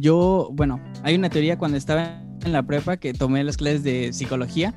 [0.00, 4.12] Yo, bueno, hay una teoría cuando estaba en la prepa que tomé las clases de
[4.12, 4.74] psicología.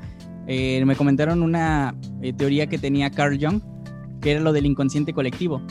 [0.47, 3.61] Eh, me comentaron una eh, teoría que tenía Carl Jung,
[4.21, 5.61] que era lo del inconsciente colectivo,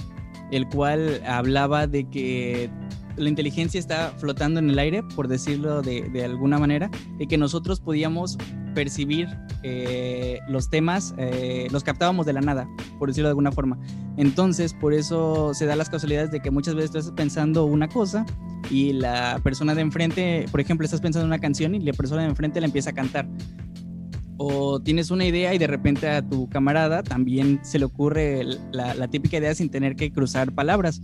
[0.52, 2.70] el cual hablaba de que
[3.20, 7.80] la inteligencia está flotando en el aire, por decirlo de, alguna manera, y que nosotros
[7.80, 8.38] podíamos
[8.74, 9.28] percibir
[9.62, 13.78] eh, los temas, eh, los captábamos de la nada, por decirlo de alguna forma.
[14.16, 18.24] Entonces, por eso se da las casualidades de que muchas veces estás pensando una cosa
[18.70, 22.22] y la persona de enfrente, por ejemplo, estás pensando en una canción y la persona
[22.22, 23.28] de enfrente la empieza a cantar.
[24.42, 28.42] O tienes una idea y de repente a tu camarada también se le ocurre
[28.72, 31.02] la típica idea sin tener que cruzar palabras.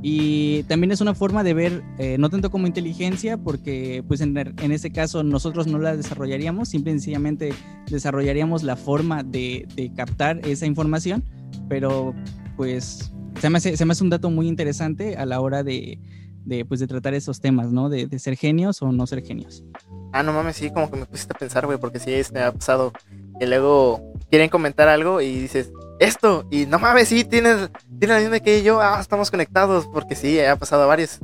[0.00, 4.36] Y también es una forma de ver, eh, no tanto como inteligencia, porque pues en,
[4.36, 7.52] en este caso nosotros no la desarrollaríamos, simple y sencillamente
[7.90, 11.24] desarrollaríamos la forma de, de captar esa información,
[11.68, 12.14] pero
[12.56, 15.98] pues se me, hace, se me hace un dato muy interesante a la hora de,
[16.44, 17.88] de, pues, de tratar esos temas, ¿no?
[17.88, 19.64] De, de, ser genios o no ser genios.
[20.12, 22.52] Ah, no mames, sí, como que me pusiste a pensar, güey, porque sí, me ha
[22.52, 22.92] pasado
[23.38, 28.20] que luego quieren comentar algo y dices, esto, y no mames, sí, tienes, tienes la
[28.20, 31.18] misma que yo, ah, estamos conectados, porque sí, ha pasado a varios.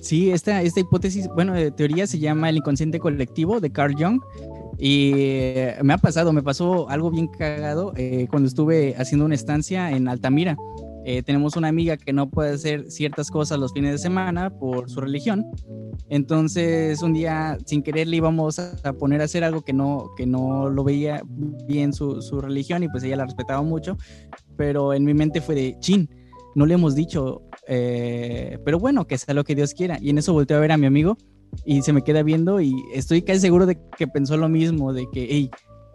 [0.00, 4.20] Sí, esta, esta hipótesis, bueno, teoría se llama el inconsciente colectivo de Carl Jung.
[4.78, 5.12] Y
[5.82, 10.06] me ha pasado, me pasó algo bien cagado eh, cuando estuve haciendo una estancia en
[10.06, 10.56] Altamira.
[11.08, 14.90] Eh, tenemos una amiga que no puede hacer ciertas cosas los fines de semana por
[14.90, 15.46] su religión.
[16.08, 20.26] Entonces, un día, sin querer, le íbamos a poner a hacer algo que no, que
[20.26, 21.22] no lo veía
[21.68, 23.96] bien su, su religión y pues ella la respetaba mucho.
[24.56, 26.10] Pero en mi mente fue de, chin,
[26.56, 29.98] no le hemos dicho, eh, pero bueno, que sea lo que Dios quiera.
[30.02, 31.16] Y en eso volteé a ver a mi amigo
[31.64, 35.06] y se me queda viendo y estoy casi seguro de que pensó lo mismo, de
[35.12, 35.52] que, hey,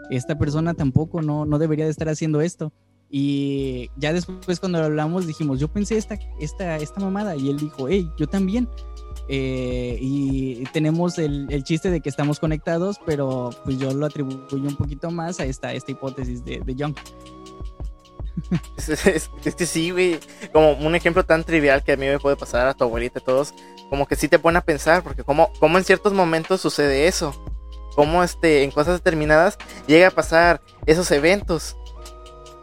[0.09, 2.71] esta persona tampoco no, no debería de estar haciendo esto.
[3.13, 7.89] Y ya después cuando hablamos dijimos, yo pensé esta, esta, esta mamada y él dijo,
[7.89, 8.69] hey, yo también.
[9.27, 14.67] Eh, y tenemos el, el, chiste de que estamos conectados, pero pues yo lo atribuyo
[14.67, 16.95] un poquito más a esta, esta hipótesis de, de Young.
[18.77, 20.19] Es, es, es, que sí, güey,
[20.51, 23.23] como un ejemplo tan trivial que a mí me puede pasar a tu abuelita y
[23.23, 23.53] todos,
[23.89, 27.35] como que sí te pone a pensar, porque como, como en ciertos momentos sucede eso,
[27.95, 31.77] como este, en cosas determinadas llega a pasar esos eventos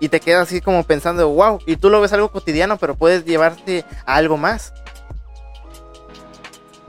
[0.01, 3.25] y te quedas así como pensando, wow, y tú lo ves algo cotidiano, pero puedes
[3.25, 4.73] llevarte a algo más.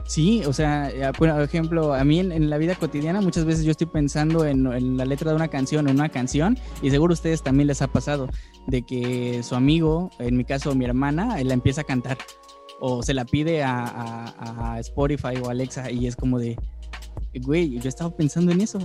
[0.06, 3.70] Sí, o sea, por ejemplo, a mí en, en, la vida cotidiana muchas veces yo
[3.70, 7.14] estoy pensando en, en, la letra de una canción, en una canción, y seguro a
[7.14, 8.28] ustedes también les ha pasado
[8.66, 12.18] de que su amigo, en mi caso mi hermana, la empieza a cantar
[12.80, 16.56] o se la pide a, a, a Spotify o Alexa y es como de,
[17.34, 18.78] güey, yo estaba pensando en eso.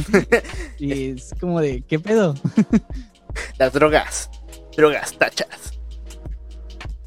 [0.78, 2.34] y es como de, ¿qué pedo?
[3.58, 4.30] Las drogas,
[4.76, 5.80] drogas tachas.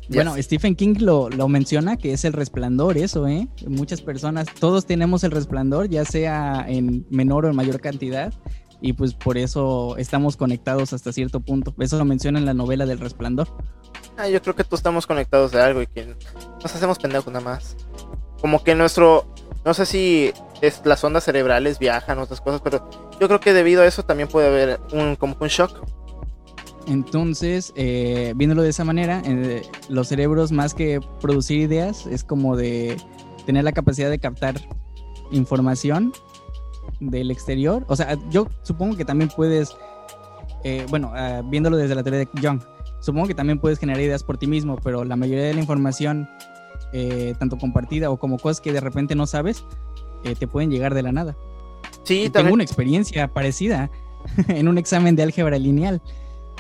[0.09, 0.45] Bueno, yes.
[0.45, 3.47] Stephen King lo, lo, menciona que es el resplandor, eso, ¿eh?
[3.67, 8.33] Muchas personas, todos tenemos el resplandor, ya sea en menor o en mayor cantidad,
[8.83, 11.73] y pues por eso estamos conectados hasta cierto punto.
[11.79, 13.47] Eso lo menciona en la novela del resplandor.
[14.17, 16.05] Ah, yo creo que todos estamos conectados de algo y que
[16.61, 17.77] nos hacemos pendejos nada más.
[18.41, 19.33] Como que nuestro,
[19.63, 22.89] no sé si es, las ondas cerebrales viajan otras cosas, pero
[23.21, 25.87] yo creo que debido a eso también puede haber un, como un shock.
[26.87, 32.55] Entonces, eh, viéndolo de esa manera, eh, los cerebros más que producir ideas es como
[32.55, 32.97] de
[33.45, 34.55] tener la capacidad de captar
[35.31, 36.13] información
[36.99, 37.85] del exterior.
[37.87, 39.75] O sea, yo supongo que también puedes,
[40.63, 42.61] eh, bueno, uh, viéndolo desde la teoría de Jung,
[42.99, 46.29] supongo que también puedes generar ideas por ti mismo, pero la mayoría de la información,
[46.93, 49.65] eh, tanto compartida o como cosas que de repente no sabes,
[50.23, 51.35] eh, te pueden llegar de la nada.
[52.03, 52.31] Sí, y también.
[52.31, 53.89] Tengo una experiencia parecida
[54.47, 56.01] en un examen de álgebra lineal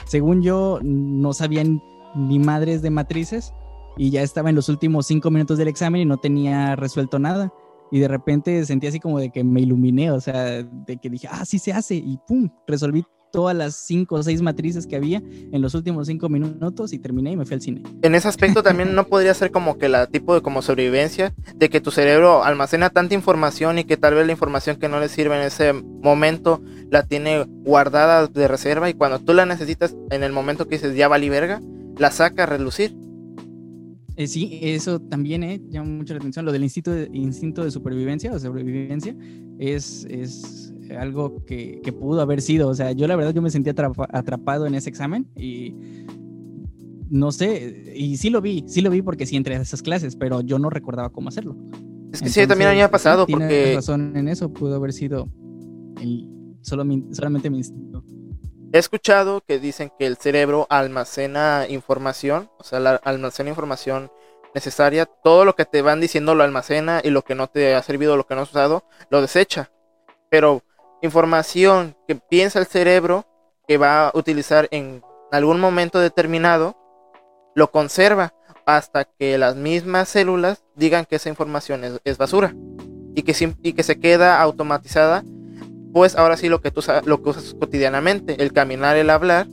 [0.05, 1.81] según yo, no sabían
[2.15, 3.53] ni madres de matrices
[3.97, 7.53] y ya estaba en los últimos cinco minutos del examen y no tenía resuelto nada.
[7.91, 11.27] Y de repente sentí así como de que me iluminé, o sea, de que dije,
[11.29, 11.95] ah, sí se hace.
[11.95, 16.29] Y pum, resolví todas las cinco o seis matrices que había en los últimos cinco
[16.29, 17.81] minutos y terminé y me fui al cine.
[18.03, 21.69] En ese aspecto también no podría ser como que la tipo de como sobrevivencia, de
[21.69, 25.09] que tu cerebro almacena tanta información y que tal vez la información que no le
[25.09, 30.21] sirve en ese momento la tiene guardada de reserva y cuando tú la necesitas en
[30.21, 31.59] el momento que dices ya vali verga,
[31.97, 32.95] la saca a relucir.
[34.15, 36.45] Eh, sí, eso también eh, llama mucho la atención.
[36.45, 39.15] Lo del instinto de, instinto de supervivencia o sobrevivencia
[39.57, 42.69] es, es algo que, que, pudo haber sido.
[42.69, 45.73] O sea, yo la verdad yo me sentí atrapa, atrapado en ese examen y
[47.09, 50.15] no sé, y sí lo vi, sí lo vi porque sí entré a esas clases,
[50.15, 51.55] pero yo no recordaba cómo hacerlo.
[52.11, 53.73] Es que Entonces, sí, también había pasado porque...
[53.75, 55.29] razón en eso, pudo haber sido
[56.01, 56.27] el,
[56.61, 58.03] solo mi, solamente mi instinto.
[58.73, 64.11] He escuchado que dicen que el cerebro almacena información, o sea, la, almacena información
[64.55, 67.83] necesaria, todo lo que te van diciendo lo almacena y lo que no te ha
[67.83, 69.69] servido, lo que no has usado, lo desecha.
[70.31, 70.63] Pero
[71.03, 73.27] información que piensa el cerebro
[73.67, 76.75] que va a utilizar en algún momento determinado,
[77.53, 78.33] lo conserva
[78.65, 82.55] hasta que las mismas células digan que esa información es, basura
[83.13, 85.23] y que, y que se queda automatizada,
[85.93, 89.47] pues ahora sí lo que tú lo que usas cotidianamente, el caminar, el hablar,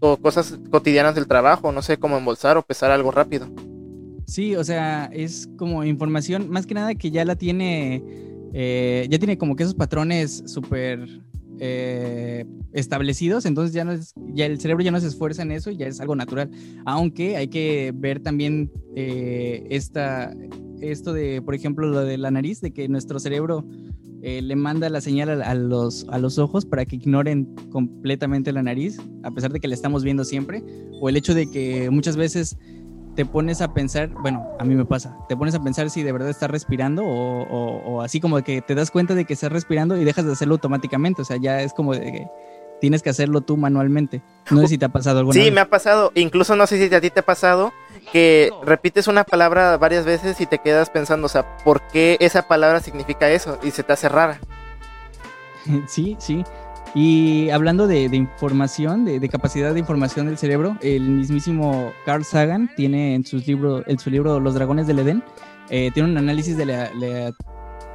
[0.00, 3.48] o cosas cotidianas del trabajo, no sé, como embolsar o pesar algo rápido.
[4.26, 8.02] Sí, o sea, es como información, más que nada que ya la tiene,
[8.54, 11.22] eh, ya tiene como que esos patrones súper
[11.64, 15.70] eh, establecidos, entonces ya no es, ya el cerebro ya no se esfuerza en eso
[15.70, 16.50] y ya es algo natural.
[16.84, 20.34] Aunque hay que ver también eh, esta,
[20.80, 23.64] esto de, por ejemplo, lo de la nariz, de que nuestro cerebro
[24.22, 28.64] eh, le manda la señal a, los, a los ojos para que ignoren completamente la
[28.64, 30.64] nariz, a pesar de que la estamos viendo siempre,
[31.00, 32.58] o el hecho de que muchas veces
[33.14, 36.12] te pones a pensar, bueno, a mí me pasa, te pones a pensar si de
[36.12, 40.04] verdad estás respirando o, así como que te das cuenta de que estás respirando y
[40.04, 42.26] dejas de hacerlo automáticamente, o sea, ya es como de que
[42.80, 44.22] tienes que hacerlo tú manualmente.
[44.50, 46.94] No sé si te ha pasado alguna Sí, me ha pasado, incluso no sé si
[46.94, 47.72] a ti te ha pasado
[48.12, 52.48] que repites una palabra varias veces y te quedas pensando, o sea, ¿por qué esa
[52.48, 53.58] palabra significa eso?
[53.62, 54.40] Y se te hace rara.
[55.86, 56.44] Sí, sí.
[56.94, 63.14] Y hablando de, información, de, capacidad de información del cerebro, el mismísimo Carl Sagan tiene
[63.14, 65.24] en, sus libro, en su libro Los Dragones del Edén,
[65.70, 66.90] eh, tiene un análisis de la,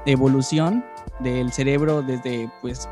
[0.05, 0.85] evolución
[1.19, 2.87] del cerebro desde pues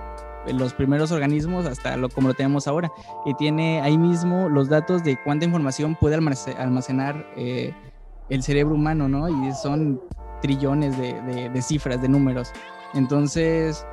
[0.52, 2.92] los primeros organismos hasta lo como lo tenemos ahora
[3.26, 7.74] y tiene ahí mismo los datos de cuánta información puede almacenar eh,
[8.30, 9.30] el cerebro humano, ¿no?
[9.30, 10.02] Y son
[10.42, 12.52] trillones de, de cifras, de números.
[12.94, 13.86] Entonces,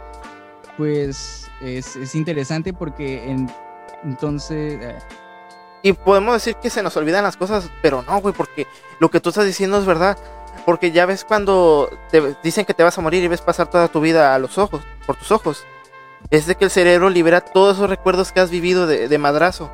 [0.77, 3.51] pues es, interesante porque en,
[4.05, 4.79] entonces...
[4.81, 4.99] Eh,
[5.83, 8.67] y podemos decir que se nos olvidan las cosas, pero no, güey, porque
[9.01, 10.17] lo que tú estás diciendo es verdad.
[10.65, 13.89] Porque ya ves cuando te dicen que te vas a morir y ves pasar toda
[13.89, 15.65] tu vida a los ojos, por tus ojos.
[16.31, 19.73] Es de que el cerebro libera todos esos recuerdos que has vivido de, madrazo.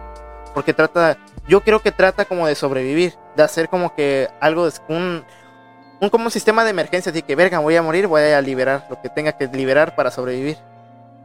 [0.54, 5.24] Porque trata, yo creo que trata como de sobrevivir, de hacer como que algo, un,
[6.00, 8.86] un como un sistema de emergencia, así que verga, voy a morir, voy a liberar
[8.88, 10.56] lo que tenga que liberar para sobrevivir.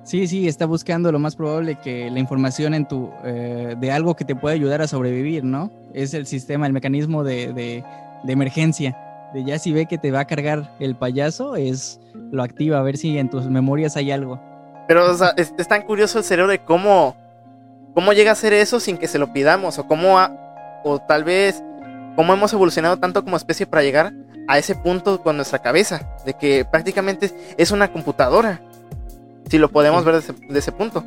[0.04, 4.16] Sí, sí, está buscando lo más probable que la información en tu, eh, de algo
[4.16, 5.72] que te pueda ayudar a sobrevivir, ¿no?
[5.94, 7.84] Es el sistema, el mecanismo de, de,
[8.32, 8.98] emergencia.
[9.34, 12.02] De ya si ve que te va a cargar el payaso, es
[12.32, 14.42] lo activa, a ver si en tus memorias hay algo.
[14.90, 17.16] Pero o sea, es, tan curioso el cerebro de cómo,
[17.94, 20.18] cómo llega a hacer eso sin que se lo pidamos, o cómo,
[20.84, 21.64] o tal vez,
[22.18, 24.12] cómo hemos evolucionado tanto como especie para llegar
[24.50, 28.60] a ese punto con nuestra cabeza, de que prácticamente es una computadora
[29.54, 31.04] si lo podemos ver desde, ese punto.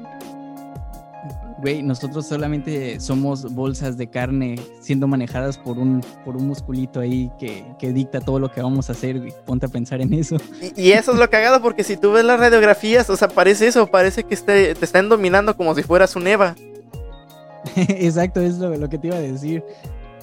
[1.58, 7.28] Güey, nosotros solamente somos bolsas de carne siendo manejadas por un, por un musculito ahí
[7.40, 9.20] que, dicta todo lo que vamos a hacer.
[9.44, 10.36] Ponte a pensar en eso.
[10.76, 13.88] Y, eso es lo cagado, porque si tú ves las radiografías, o sea, parece eso,
[13.88, 16.54] parece que te están dominando como si fueras un Eva.
[17.74, 19.64] Exacto, es lo, lo, que te iba a decir.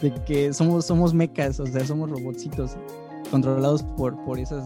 [0.02, 2.78] De que somos, somos mecas, o sea, somos robotcitos
[3.30, 4.64] controlados por, por esos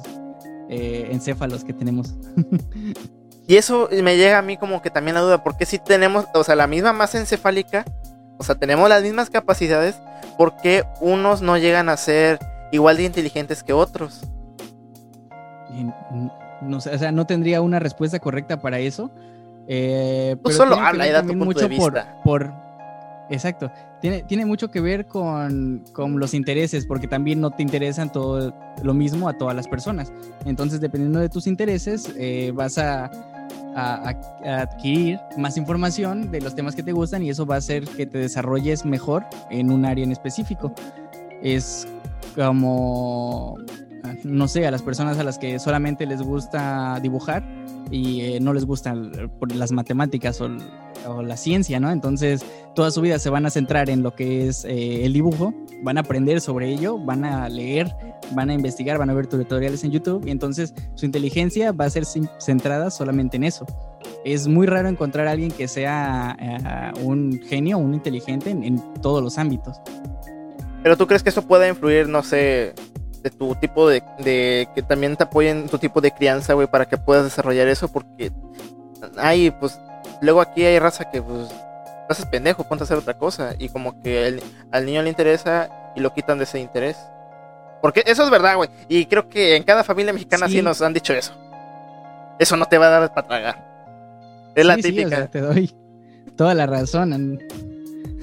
[0.69, 2.13] eh, encéfalos que tenemos.
[3.47, 6.43] Y eso me llega a mí como que también la duda, porque si tenemos, o
[6.43, 7.85] sea, la misma masa encefálica,
[8.37, 9.95] o sea, tenemos las mismas capacidades,
[10.37, 12.39] ¿por qué unos no llegan a ser
[12.73, 14.21] igual de inteligentes que otros?
[16.61, 19.11] No, o sea, no tendría una respuesta correcta para eso.
[19.67, 22.19] Eh, pues solo habla y da tu punto de vista.
[22.25, 22.51] Por,
[23.29, 23.71] exacto.
[24.01, 28.53] Tiene, tiene mucho que ver con, con, los intereses, porque también no te interesan todo
[28.83, 30.11] lo mismo a todas las personas.
[30.45, 33.09] Entonces, dependiendo de tus intereses, eh, vas a
[33.77, 38.05] adquirir más información de los temas que te gustan y eso va a hacer que
[38.05, 40.73] te desarrolles mejor en un área en específico.
[41.41, 41.87] Es
[42.35, 43.57] como,
[44.23, 47.43] no sé, a las personas a las que solamente les gusta dibujar
[47.91, 49.11] y eh, no les gustan
[49.53, 50.49] las matemáticas o,
[51.21, 51.91] la ciencia, ¿no?
[51.91, 52.45] Entonces,
[52.75, 55.97] toda su vida se van a centrar en lo que es eh, el dibujo, van
[55.97, 57.93] a aprender sobre ello, van a leer,
[58.31, 61.89] van a investigar, van a ver tutoriales en YouTube y entonces su inteligencia va a
[61.89, 63.65] ser centrada solamente en eso.
[64.23, 69.23] Es muy raro encontrar a alguien que sea eh, un genio, un inteligente en, todos
[69.23, 69.79] los ámbitos.
[70.83, 72.73] Pero tú crees que eso puede influir, no sé,
[73.23, 76.85] de tu tipo de, de que también te apoyen tu tipo de crianza, güey, para
[76.85, 78.31] que puedas desarrollar eso, porque
[79.17, 79.79] hay, pues,
[80.21, 81.49] luego aquí hay raza que, pues,
[82.09, 84.39] haces pendejo, ponte a hacer otra cosa, y como que
[84.71, 86.97] al niño le interesa y lo quitan de ese interés.
[87.81, 88.69] Porque eso es verdad, güey.
[88.87, 91.33] Y creo que en cada familia mexicana sí, nos han dicho eso.
[92.39, 93.67] Eso no te va a dar para tragar.
[94.55, 95.27] Es la típica.
[95.27, 95.73] te doy
[96.35, 97.39] toda la razón.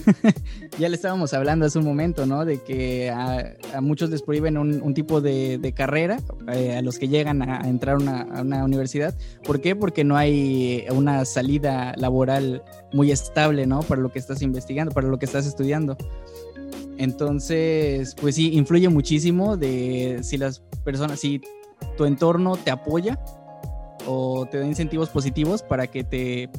[0.78, 2.44] ya le estábamos hablando hace un momento, ¿no?
[2.44, 6.18] De que a, muchos les prohíben un, tipo de, carrera
[6.52, 9.14] eh, a los que llegan a, entrar a una universidad.
[9.44, 9.76] ¿Por qué?
[9.76, 13.80] Porque no hay una salida laboral muy estable, ¿no?
[13.80, 15.96] Para lo que estás investigando, para lo que estás estudiando.
[16.96, 21.40] Entonces, pues sí, influye muchísimo de si las personas, si
[21.96, 23.18] tu entorno te apoya
[24.06, 26.50] o te da incentivos positivos para que te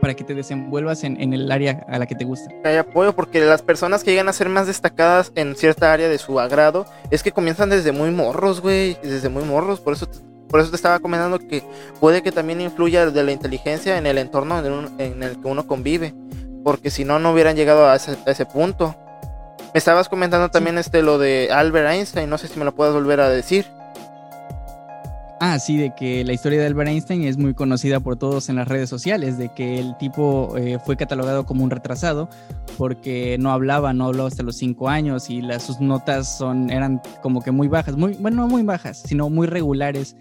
[0.00, 2.50] para que te desenvuelvas en, el área a la que te gusta.
[2.64, 6.18] Hay apoyo porque las personas que llegan a ser más destacadas en cierta área de
[6.18, 10.18] su agrado es que comienzan desde muy morros, güey, desde muy morros, por eso te,
[10.48, 11.62] por eso te estaba comentando que
[12.00, 14.58] puede que también influya de la inteligencia en el entorno
[14.98, 16.14] en, el que uno convive,
[16.64, 18.94] porque si no no hubieran llegado a ese, a ese punto.
[19.74, 22.94] Me estabas comentando también este lo de Albert Einstein, no sé si me lo puedes
[22.94, 23.66] volver a decir.
[25.38, 28.56] Ah, sí, de que la historia de Albert Einstein es muy conocida por todos en
[28.56, 32.30] las redes sociales, de que el tipo eh, fue catalogado como un retrasado
[32.78, 37.02] porque no hablaba, no habló hasta los cinco años y las, sus notas son, eran
[37.22, 40.16] como que muy bajas, muy, bueno, no muy bajas, sino muy regulares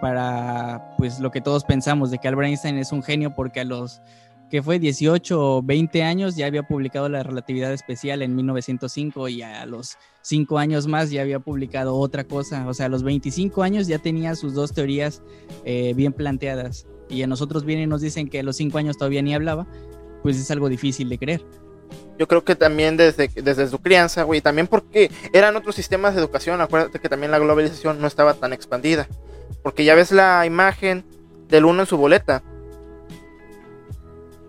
[0.00, 3.64] para pues lo que todos pensamos de que Albert Einstein es un genio porque a
[3.64, 4.02] los
[4.50, 9.42] que fue 18 o 20 años, ya había publicado la relatividad especial en 1905 y
[9.42, 9.96] a los
[10.26, 12.66] 5 años más ya había publicado otra cosa.
[12.66, 15.22] O sea, a los 25 años ya tenía sus dos teorías
[15.64, 16.88] eh, bien planteadas.
[17.08, 19.68] Y a nosotros vienen y nos dicen que a los 5 años todavía ni hablaba,
[20.24, 21.44] pues es algo difícil de creer.
[22.18, 26.22] Yo creo que también desde, desde su crianza, güey, también porque eran otros sistemas de
[26.22, 26.60] educación.
[26.60, 29.06] Acuérdate que también la globalización no estaba tan expandida.
[29.62, 31.04] Porque ya ves la imagen
[31.48, 32.42] del uno en su boleta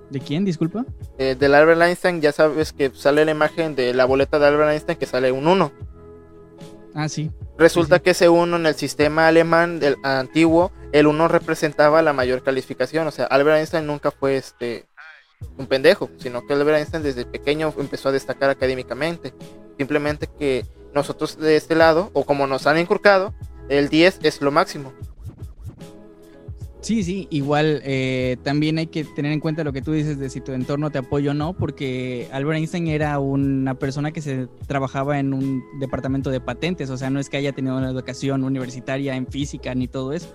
[0.09, 0.85] ¿De quién, disculpa?
[1.17, 4.71] Eh, del Albert Einstein, ya sabes que sale la imagen de la boleta de Albert
[4.71, 5.71] Einstein que sale un 1.
[6.93, 7.29] Ah, sí.
[7.57, 12.41] Resulta que ese 1 en el sistema alemán del antiguo, el 1 representaba la mayor
[12.41, 13.05] calificación.
[13.07, 14.85] O sea, Albert Einstein nunca fue este
[15.57, 19.33] un pendejo, sino que Albert Einstein desde pequeño empezó a destacar académicamente.
[19.77, 23.33] Simplemente que nosotros de este lado, o como nos han inculcado,
[23.69, 24.93] el 10 es lo máximo.
[26.87, 30.29] Sí, sí, igual eh, también hay que tener en cuenta lo que tú dices de
[30.29, 34.47] si tu entorno te apoya o no, porque Albert Einstein era una persona que se
[34.67, 38.45] trabajaba en un departamento de patentes, o sea, no es que haya tenido una educación
[38.45, 40.33] universitaria en física ni todo eso.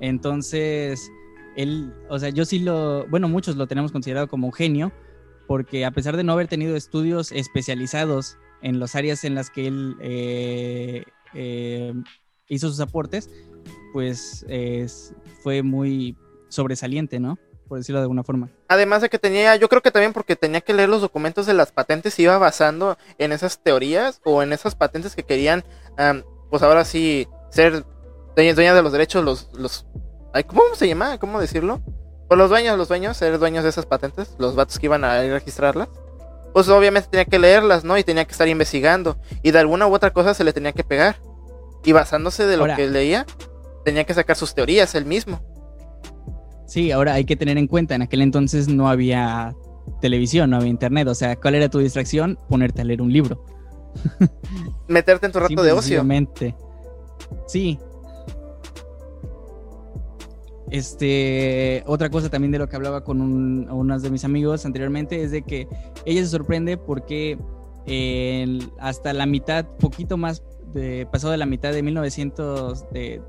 [0.00, 1.12] Entonces,
[1.56, 4.92] él, o sea, yo sí lo, bueno, muchos lo tenemos considerado como un genio,
[5.46, 9.66] porque a pesar de no haber tenido estudios especializados en las áreas en las que
[9.66, 11.92] él eh, eh,
[12.48, 13.28] hizo sus aportes,
[13.92, 16.16] pues es, fue muy
[16.48, 17.38] sobresaliente, ¿no?
[17.68, 18.50] Por decirlo de alguna forma.
[18.68, 21.54] Además de que tenía, yo creo que también porque tenía que leer los documentos de
[21.54, 25.64] las patentes, se iba basando en esas teorías o en esas patentes que querían,
[26.50, 27.84] pues ahora sí, ser
[28.36, 29.86] dueños, de los derechos, los, los,
[30.46, 31.18] ¿cómo se llama?
[31.18, 31.80] ¿Cómo decirlo?
[32.28, 35.20] Pues los dueños, los dueños, ser dueños de esas patentes, los vatos que iban a
[35.22, 35.88] registrarlas.
[36.52, 37.96] Pues obviamente tenía que leerlas, ¿no?
[37.96, 39.16] Y tenía que estar investigando.
[39.42, 41.16] Y de alguna u otra cosa se le tenía que pegar.
[41.84, 43.26] Y basándose de lo que leía,
[43.84, 45.40] tenía que sacar sus teorías él mismo.
[46.66, 49.54] Sí, ahora hay que tener en cuenta, en aquel entonces no había
[50.00, 52.38] televisión, no había internet, o sea, ¿cuál era tu distracción?
[52.48, 53.44] Ponerte a leer un libro.
[54.88, 56.04] Meterte en tu rato de ocio.
[57.46, 57.78] Sí.
[60.70, 65.30] Este, otra cosa también de lo que hablaba con unos de mis amigos anteriormente es
[65.30, 65.68] de que
[66.06, 67.38] ella se sorprende porque
[68.78, 73.20] hasta la mitad, poquito más de, pasado de la mitad de 1900, de,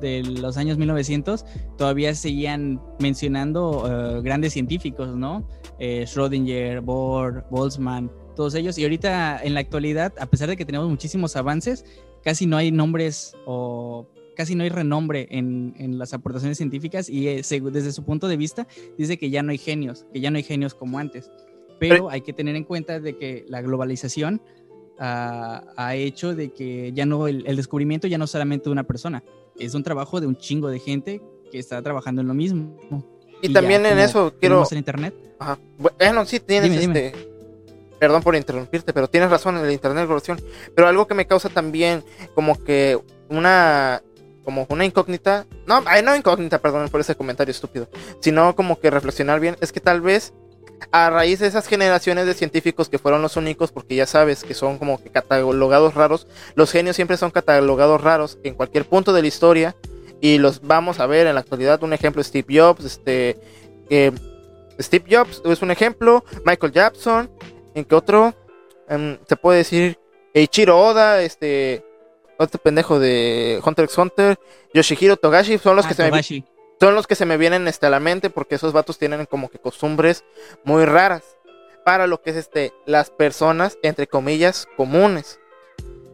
[0.00, 1.44] de los años 1900
[1.76, 3.86] todavía seguían mencionando
[4.18, 5.48] eh, grandes científicos, ¿no?
[5.78, 8.78] Eh, Schrödinger, Bohr, Boltzmann, todos ellos.
[8.78, 11.84] Y ahorita en la actualidad, a pesar de que tenemos muchísimos avances,
[12.22, 17.28] casi no hay nombres o casi no hay renombre en, en las aportaciones científicas y
[17.28, 20.36] eh, desde su punto de vista dice que ya no hay genios, que ya no
[20.36, 21.30] hay genios como antes.
[21.78, 24.40] Pero hay que tener en cuenta de que la globalización
[24.98, 29.22] ha, hecho de que ya no el, el, descubrimiento ya no solamente de una persona,
[29.58, 32.76] es un trabajo de un chingo de gente que está trabajando en lo mismo.
[33.42, 34.64] Y, también en eso quiero...
[34.70, 35.14] en internet?
[35.38, 35.58] Ajá.
[35.78, 37.12] Bueno, sí, tienes este...
[37.98, 40.06] Perdón por interrumpirte, pero tienes razón en el internet,
[40.74, 42.98] Pero algo que me causa también como que
[43.30, 44.02] una
[44.44, 47.88] como una incógnita, no, no incógnita, perdón por ese comentario estúpido,
[48.20, 50.34] sino como que reflexionar bien, es que tal vez
[50.92, 54.54] a raíz de esas generaciones de científicos que fueron los únicos, porque ya sabes que
[54.54, 59.22] son como que catalogados raros, los genios siempre son catalogados raros en cualquier punto de
[59.22, 59.76] la historia
[60.20, 61.82] y los vamos a ver en la actualidad.
[61.82, 63.38] Un ejemplo, Steve Jobs, este,
[63.90, 64.12] eh,
[64.80, 67.30] Steve Jobs es un ejemplo, Michael Jackson,
[67.74, 68.34] ¿en qué otro?
[68.88, 69.98] Em, se puede decir
[70.34, 71.84] Eiichiro Oda, este,
[72.38, 74.38] otro pendejo de Hunter x Hunter,
[74.74, 76.22] Yoshihiro Togashi, son los que se me
[76.80, 79.48] son los que se me vienen este, a la mente porque esos vatos tienen como
[79.48, 80.24] que costumbres
[80.64, 81.22] muy raras.
[81.84, 85.38] para lo que es este, las personas, entre comillas, comunes.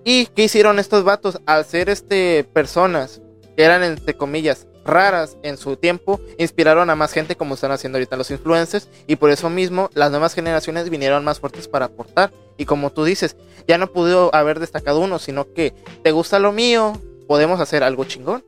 [0.04, 1.40] ¿Y qué hicieron estos vatos?
[1.46, 3.22] Al ser este, personas
[3.56, 7.96] que eran, entre comillas, raras en su tiempo, inspiraron a más gente como están haciendo
[7.96, 12.32] ahorita los influencers y por eso mismo las nuevas generaciones vinieron más fuertes para aportar.
[12.56, 16.52] Y como tú dices, ya no pudo haber destacado uno, sino que te gusta lo
[16.52, 16.92] mío,
[17.26, 18.44] podemos hacer algo chingón.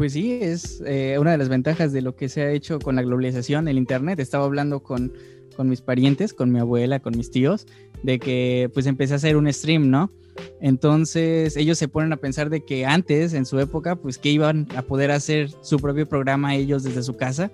[0.00, 2.96] Pues sí, es eh, una de las ventajas de lo que se ha hecho con
[2.96, 4.18] la globalización, el Internet.
[4.18, 5.12] Estaba hablando con,
[5.54, 7.66] con mis parientes, con mi abuela, con mis tíos,
[8.02, 10.10] de que pues empecé a hacer un stream, ¿no?
[10.62, 14.68] Entonces ellos se ponen a pensar de que antes, en su época, pues que iban
[14.74, 17.52] a poder hacer su propio programa ellos desde su casa.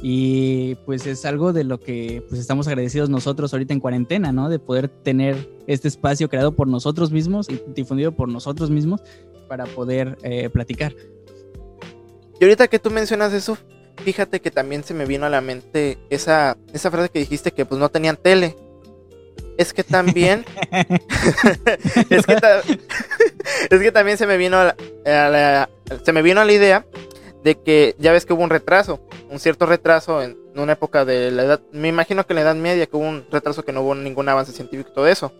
[0.00, 4.48] Y pues es algo de lo que pues estamos agradecidos nosotros ahorita en cuarentena, ¿no?
[4.48, 9.02] De poder tener este espacio creado por nosotros mismos y difundido por nosotros mismos
[9.48, 10.94] para poder eh, platicar.
[12.40, 13.58] Y ahorita que tú mencionas eso,
[14.04, 17.64] fíjate que también se me vino a la mente esa, esa frase que dijiste que
[17.64, 18.56] pues no tenían tele
[19.56, 20.44] es que también
[22.10, 22.26] es,
[23.68, 25.68] que también se me vino a la,
[26.04, 26.86] se me vino a la idea
[27.42, 31.30] de que ya ves que hubo un retraso, un cierto retraso en una época de
[31.30, 33.82] la edad, me imagino que en la Edad Media que hubo un retraso que no
[33.82, 35.32] hubo ningún avance científico y todo eso.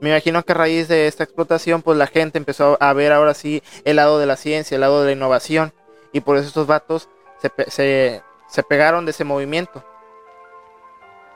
[0.00, 3.34] Me imagino que a raíz de esta explotación, pues la gente empezó a ver ahora
[3.34, 5.72] sí el lado de la ciencia, el lado de la innovación,
[6.12, 9.84] y por eso estos vatos se, se, se pegaron de ese movimiento.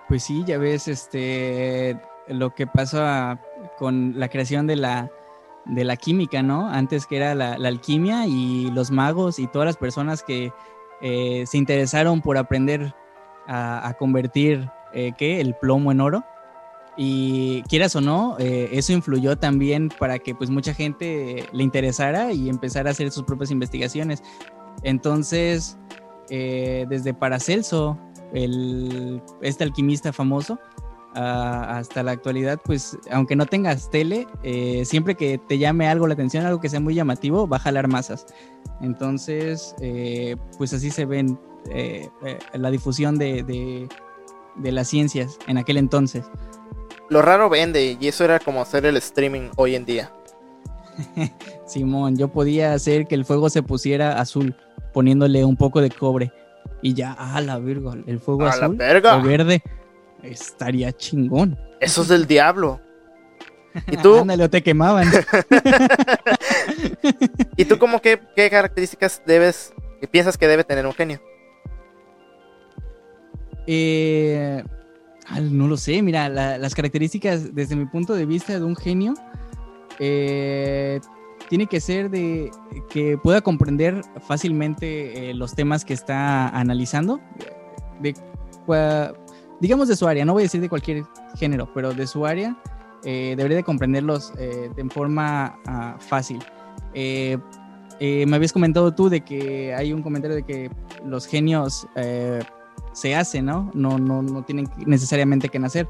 [0.08, 1.98] Pues sí, ya ves este
[2.28, 3.02] lo que pasó
[3.78, 5.10] con la creación de la,
[5.66, 6.68] de la química, ¿no?
[6.68, 10.52] Antes que era la, alquimia y los magos y todas las personas que
[11.00, 12.94] eh, se interesaron por aprender
[13.46, 15.40] a, convertir eh, ¿qué?
[15.40, 16.24] el plomo en oro.
[16.96, 22.32] Y quieras o no, eh, eso influyó también para que pues mucha gente le interesara
[22.32, 24.22] y empezara a hacer sus propias investigaciones.
[24.82, 25.78] Entonces,
[26.28, 27.98] desde Paracelso
[28.32, 30.58] el, este alquimista famoso,
[31.14, 36.14] hasta la actualidad, pues aunque no tengas tele, eh, siempre que te llame algo la
[36.14, 38.26] atención, algo que sea muy llamativo, va a jalar masas.
[38.80, 41.38] Entonces, eh, pues así se ven
[41.70, 42.08] eh,
[42.54, 43.42] la difusión de,
[44.56, 46.24] de, las ciencias en aquel entonces.
[47.10, 50.12] Lo raro vende y eso era como hacer el streaming hoy en día.
[51.72, 54.54] Simón, yo podía hacer que el fuego se pusiera azul
[54.92, 56.32] poniéndole un poco de cobre
[56.82, 59.62] y ya, a la verga, el fuego azul o verde
[60.22, 61.58] estaría chingón.
[61.80, 62.80] Eso es del diablo.
[63.90, 64.16] ¿Y tú?
[64.20, 65.08] Ándale, te quemaban.
[67.56, 69.72] ¿Y tú como qué, qué características debes,
[70.10, 71.20] piensas que debe tener un genio?
[73.66, 74.62] Eh,
[75.40, 79.14] no lo sé, mira, las características desde mi punto de vista de un genio
[79.98, 81.00] eh,
[81.48, 82.50] tiene que ser de
[82.90, 87.20] que pueda comprender fácilmente eh, los temas que está analizando,
[89.60, 91.04] digamos de su área, no voy a decir de cualquier
[91.36, 92.56] género, pero de su área,
[93.04, 96.38] eh, debería de comprenderlos eh, de forma ah, fácil.
[96.94, 100.70] me habías comentado tú de que hay un comentario de que
[101.04, 101.86] los genios
[102.92, 103.70] se hacen, ¿no?
[103.74, 105.88] No, no, no tienen necesariamente que nacer,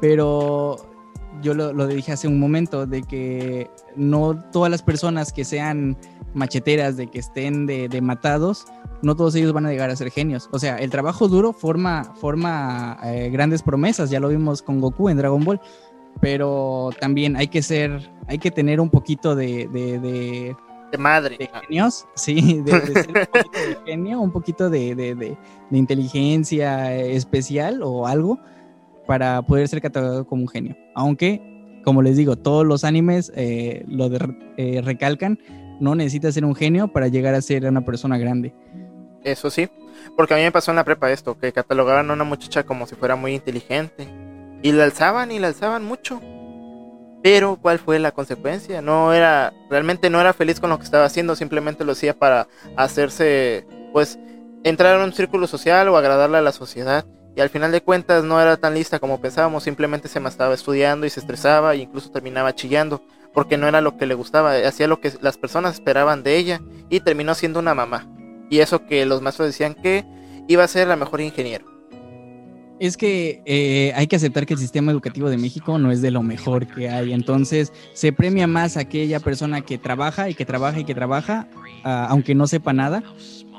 [0.00, 0.91] pero
[1.40, 5.96] yo lo, lo, dije hace un momento, de que no todas las personas que sean
[6.34, 8.66] macheteras, de que estén de, matados,
[9.02, 10.48] no todos ellos van a llegar a ser genios.
[10.52, 15.08] O sea, el trabajo duro forma, forma eh, grandes promesas, ya lo vimos con Goku
[15.08, 15.60] en Dragon Ball,
[16.20, 19.68] pero también hay que ser, hay que tener un poquito de...
[19.68, 20.56] de,
[20.98, 21.36] madre.
[21.38, 25.36] De genios, sí, de, ser un poquito de genio, un poquito de, de
[25.70, 28.38] inteligencia especial o algo
[29.06, 30.76] para poder ser catalogado como un genio.
[30.94, 31.40] Aunque,
[31.84, 34.10] como les digo, todos los animes eh, lo
[34.56, 35.38] eh, recalcan,
[35.80, 38.54] no necesitas ser un genio para llegar a ser una persona grande.
[39.24, 39.68] Eso sí,
[40.16, 42.86] porque a mí me pasó en la prepa esto, que catalogaban a una muchacha como
[42.86, 44.08] si fuera muy inteligente.
[44.62, 46.20] Y la alzaban y la alzaban mucho.
[47.22, 48.82] Pero, ¿cuál fue la consecuencia?
[48.82, 52.48] No era, realmente no era feliz con lo que estaba haciendo, simplemente lo hacía para
[52.76, 54.18] hacerse, pues,
[54.64, 57.04] entrar en un círculo social o agradarle a la sociedad.
[57.34, 60.54] Y al final de cuentas no era tan lista como pensábamos, simplemente se me estaba
[60.54, 64.54] estudiando y se estresaba e incluso terminaba chillando porque no era lo que le gustaba,
[64.66, 68.06] hacía lo que las personas esperaban de ella y terminó siendo una mamá.
[68.50, 70.04] Y eso que los maestros decían que
[70.48, 71.64] iba a ser la mejor ingeniero.
[72.78, 76.10] Es que eh, hay que aceptar que el sistema educativo de México no es de
[76.10, 77.12] lo mejor que hay.
[77.12, 81.46] Entonces se premia más a aquella persona que trabaja y que trabaja y que trabaja,
[81.84, 83.04] ah, aunque no sepa nada,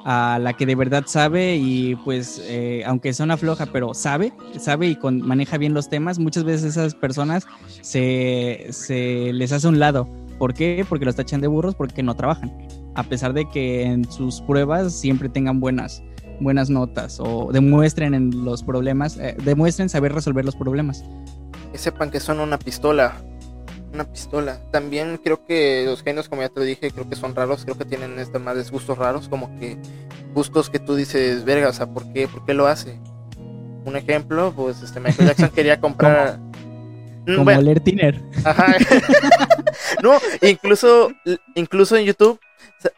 [0.06, 4.34] a la que de verdad sabe y pues eh, aunque sea una floja, pero sabe,
[4.60, 7.46] sabe y maneja bien los temas, muchas veces esas personas
[7.82, 10.08] se, se les hace un lado.
[10.38, 10.86] ¿Por qué?
[10.88, 12.52] Porque los tachan de burros porque no trabajan,
[12.96, 16.04] a pesar de que en sus pruebas siempre tengan buenas,
[16.42, 21.04] buenas notas o demuestren en los problemas, eh, demuestren saber resolver los problemas.
[21.72, 23.22] Que sepan que son una pistola,
[23.94, 24.60] una pistola.
[24.72, 27.78] También creo que los genios, como ya te lo dije, creo que son raros, creo
[27.78, 29.78] que tienen este más gustos raros, como que
[30.34, 33.00] gustos que tú dices, verga, o sea, ¿por qué, ¿Por qué lo hace?
[33.86, 36.40] Un ejemplo, pues este Michael Jackson quería comprar...
[37.26, 38.22] Mm, como leer Tiner.
[38.44, 38.76] Ajá.
[40.04, 41.12] no, incluso,
[41.56, 42.40] incluso en YouTube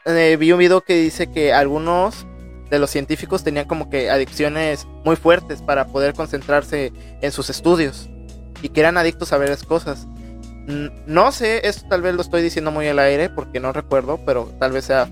[0.06, 2.26] eh, vi un video que dice que algunos
[2.70, 8.10] de los científicos tenían como que adicciones muy fuertes para poder concentrarse en sus estudios
[8.62, 10.08] y que eran adictos a varias cosas.
[10.68, 14.52] No sé, esto tal vez lo estoy diciendo muy al aire porque no recuerdo, pero
[14.60, 15.08] tal vez sea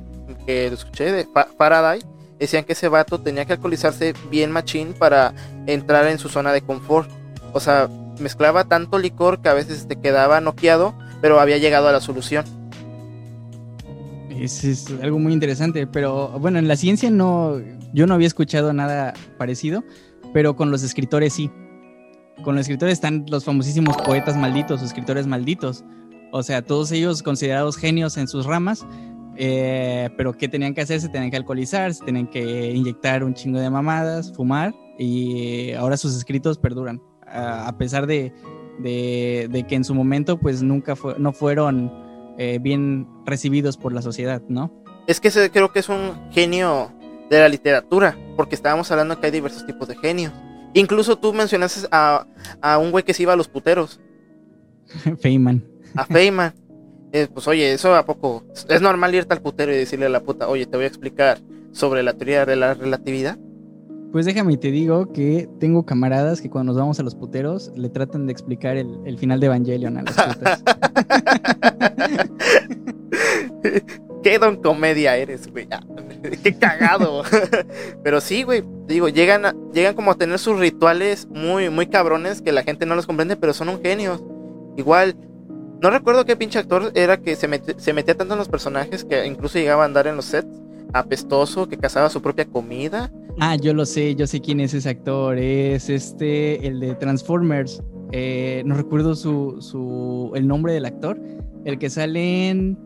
[0.47, 2.01] que lo escuché de Faraday.
[2.39, 5.33] Decían que ese vato tenía que alcoholizarse bien machín para
[5.67, 7.09] entrar en su zona de confort.
[7.53, 7.87] O sea,
[8.19, 12.45] mezclaba tanto licor que a veces te quedaba noqueado, pero había llegado a la solución.
[14.31, 17.59] Es, es, algo muy interesante, pero bueno, en la ciencia no,
[17.93, 19.83] yo no había escuchado nada parecido,
[20.33, 21.51] pero con los escritores sí
[22.43, 25.83] con los escritores están los famosísimos poetas malditos escritores malditos.
[26.31, 28.85] O sea, todos ellos considerados genios en sus ramas,
[29.35, 30.99] eh, pero ¿qué tenían que hacer?
[30.99, 35.97] Se tenían que alcoholizar, se tenían que inyectar un chingo de mamadas, fumar, y ahora
[35.97, 37.01] sus escritos perduran.
[37.25, 38.31] A, pesar de,
[38.83, 41.91] que en su momento, pues nunca fue, no fueron
[42.37, 44.71] eh, bien recibidos por la sociedad, ¿no?
[45.07, 46.91] Es que ese creo que es un genio
[47.29, 50.33] de la literatura, porque estábamos hablando que hay diversos tipos de genios.
[50.73, 52.25] Incluso tú mencionaste a,
[52.79, 53.99] un güey que se iba a los puteros.
[55.19, 55.63] Feynman.
[55.95, 56.53] A Feynman.
[57.11, 58.43] Eh, pues oye, eso a poco.
[58.69, 61.39] ¿Es normal irte al putero y decirle a la puta, oye, te voy a explicar
[61.71, 63.37] sobre la teoría de la relatividad?
[64.11, 67.71] Pues déjame y te digo que tengo camaradas que cuando nos vamos a los puteros
[67.75, 70.63] le tratan de explicar el, final de Evangelion a las putas.
[74.23, 75.67] Qué don comedia eres, güey.
[76.43, 77.23] Qué cagado.
[78.03, 78.63] Pero sí, güey.
[78.87, 82.95] Digo, llegan, llegan como a tener sus rituales muy, muy cabrones que la gente no
[82.95, 84.73] los comprende, pero son un genio.
[84.77, 85.15] Igual,
[85.81, 89.25] no recuerdo qué pinche actor era que se, se metía tanto en los personajes que
[89.25, 90.61] incluso llegaba a andar en los sets
[90.93, 93.11] apestoso, que cazaba su propia comida.
[93.39, 95.37] Ah, yo lo sé, yo sé quién es ese actor.
[95.37, 97.81] Es este, el de Transformers.
[98.11, 101.19] Eh, no recuerdo su, su, el nombre del actor.
[101.65, 102.77] El que sale en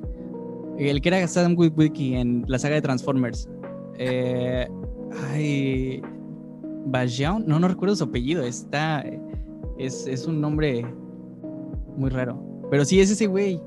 [0.78, 3.50] el que era Sam Witwicky en la saga de Transformers.
[3.98, 4.68] Eh,
[5.34, 6.02] ay.
[6.86, 8.44] Bajian, no, no recuerdo su apellido.
[8.44, 9.04] Está.
[9.78, 10.86] Es, un nombre
[11.96, 12.42] muy raro.
[12.70, 13.62] Pero sí es ese güey.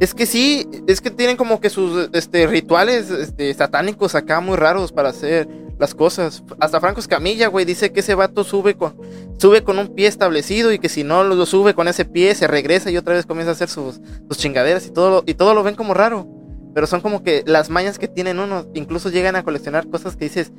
[0.00, 4.56] Es que sí, es que tienen como que sus este, rituales este, satánicos acá muy
[4.56, 6.42] raros para hacer las cosas.
[6.60, 8.94] Hasta Franco Escamilla, güey, dice que ese vato sube con,
[9.38, 12.46] sube con un pie establecido y que si no lo sube con ese pie, se
[12.46, 15.62] regresa y otra vez comienza a hacer sus, sus chingaderas y todo, lo, y lo
[15.62, 16.28] ven como raro.
[16.74, 20.24] Pero son como que las mañas que tienen uno, incluso llegan a coleccionar cosas que
[20.24, 20.52] dices,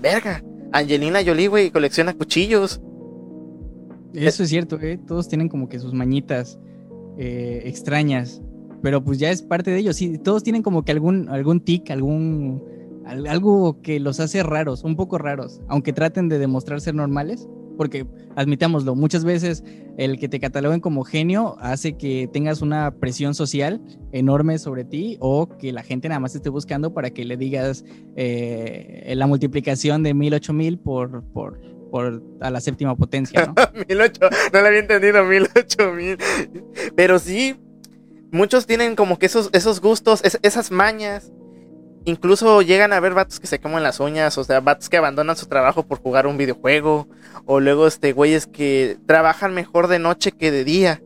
[0.00, 2.80] verga, Angelina Jolie, güey, colecciona cuchillos.
[4.14, 4.98] Eso es cierto, ¿eh?
[5.06, 6.58] Todos tienen como que sus mañitas
[7.18, 8.40] eh, extrañas,
[8.82, 9.96] pero pues ya es parte de ellos.
[9.96, 12.62] Sí, todos tienen como que algún, algún tic, algún
[13.06, 18.06] algo que los hace raros, un poco raros, aunque traten de demostrar ser normales, porque
[18.36, 19.64] admitámoslo, muchas veces
[19.96, 23.80] el que te cataloguen como genio hace que tengas una presión social
[24.12, 27.84] enorme sobre ti o que la gente nada más esté buscando para que le digas
[28.16, 33.54] eh, la multiplicación de mil ocho mil por, por, por a la séptima potencia, ¿no?
[33.88, 36.16] mil ocho, no le había entendido, mil ocho mil.
[36.96, 37.56] Pero sí,
[38.30, 41.32] muchos tienen como que esos, esos gustos, esas mañas
[42.04, 45.36] incluso llegan a ver vatos que se comen las uñas, o sea, vatos que abandonan
[45.36, 47.08] su trabajo por jugar un videojuego,
[47.46, 51.02] o luego este güeyes que trabajan mejor de noche que de día.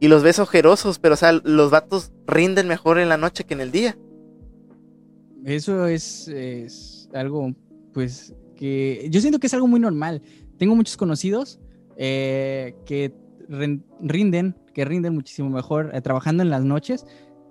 [0.00, 3.54] Y los ves ojerosos, pero o sea, los vatos rinden mejor en la noche que
[3.54, 3.96] en el día.
[5.44, 7.52] Eso es, algo,
[7.92, 10.22] pues, que yo siento que es algo muy normal.
[10.58, 11.60] Tengo muchos conocidos
[11.96, 13.12] eh, que
[14.00, 17.06] rinden, que rinden muchísimo mejor eh, trabajando en las noches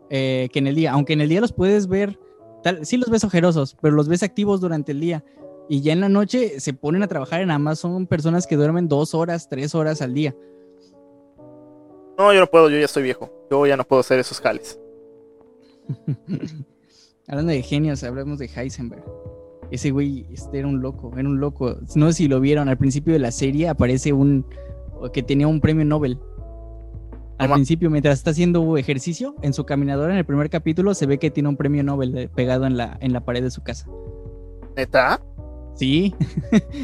[0.10, 0.92] eh, que en el día.
[0.92, 2.20] Aunque en el día los puedes ver
[2.84, 5.24] sí los ves ojerosos, pero los ves activos durante el día.
[5.70, 9.14] Y ya en la noche se ponen a trabajar en Amazon personas que duermen dos
[9.14, 10.36] horas, tres horas al día.
[12.18, 13.32] No, yo no puedo, yo ya estoy viejo.
[13.50, 14.80] Yo ya no puedo hacer esos jales.
[17.28, 19.04] Hablando de genios, hablamos de Heisenberg.
[19.72, 21.78] Ese güey este era un loco, era un loco.
[21.96, 24.46] No sé si lo vieron, al principio de la serie aparece un
[25.12, 26.20] que tenía un premio Nobel
[27.44, 31.18] al principio, mientras está haciendo ejercicio, en su caminadora, en el primer capítulo, se ve
[31.20, 33.88] que tiene un premio Nobel pegado en la, en la pared de su casa.
[34.76, 35.22] ¿Neta?
[35.76, 36.14] Sí.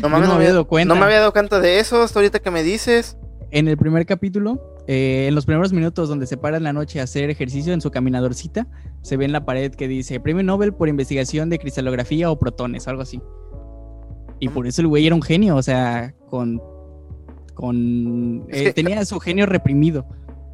[0.01, 0.93] No, me había dado cuenta.
[0.93, 3.17] No me había dado cuenta de eso hasta ahorita que me dices.
[3.51, 6.99] En el primer capítulo, eh, en los primeros minutos donde se para en la noche
[6.99, 8.67] a hacer ejercicio en su caminadorcita,
[9.01, 12.87] se ve en la pared que dice Premio Nobel por investigación de cristalografía o protones,
[12.87, 13.21] algo así.
[14.39, 16.61] Y por eso el güey era un genio, o sea, con.
[17.53, 20.07] con eh, tenía su genio reprimido.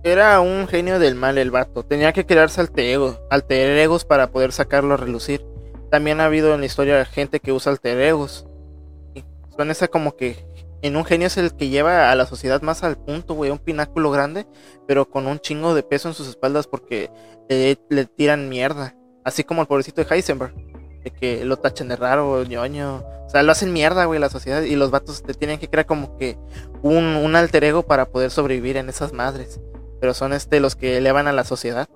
[0.05, 1.81] Era un genio del mal el vato.
[1.81, 5.43] Tenía que crearse alter, ego, alter egos para poder sacarlo a relucir.
[5.89, 8.45] También ha habido en la historia gente que usa alter egos.
[9.57, 10.45] Son esa como que
[10.83, 13.57] en un genio es el que lleva a la sociedad más al punto, güey, un
[13.57, 14.45] pináculo grande,
[14.87, 17.09] pero con un chingo de peso en sus espaldas porque
[17.49, 18.95] le, tiran mierda.
[19.23, 20.53] Así como el pobrecito de Heisenberg,
[21.03, 22.97] de que lo tachen de raro, ñoño.
[23.25, 24.61] O sea, lo hacen mierda, güey, la sociedad.
[24.61, 26.37] Y los vatos te tienen que crear como que
[26.83, 29.59] un, un alter ego para poder sobrevivir en esas madres.
[30.05, 31.89] Pero son este los que elevan a la sociedad.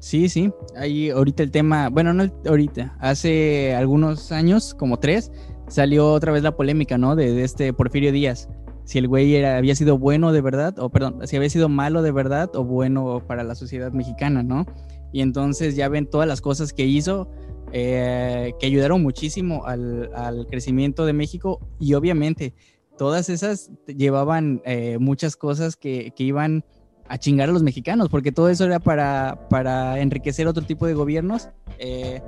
[0.00, 0.50] Sí, sí.
[0.74, 5.30] Ahí ahorita el tema, bueno, no ahorita, hace algunos años, como tres,
[5.68, 7.14] salió otra vez la polémica, ¿no?
[7.14, 8.48] De, este Porfirio Díaz.
[8.82, 12.02] Si el güey era, había sido bueno de verdad, o perdón, si había sido malo
[12.02, 14.66] de verdad o bueno para la sociedad mexicana, ¿no?
[15.12, 17.30] Y entonces ya ven todas las cosas que hizo,
[17.70, 20.10] eh, que ayudaron muchísimo al,
[20.50, 22.54] crecimiento de México y obviamente
[22.96, 26.64] todas esas llevaban eh, muchas cosas que, que, iban
[27.08, 30.94] a chingar a los mexicanos, porque todo eso era para, para enriquecer otro tipo de
[30.94, 31.48] gobiernos.
[31.78, 32.20] Eh,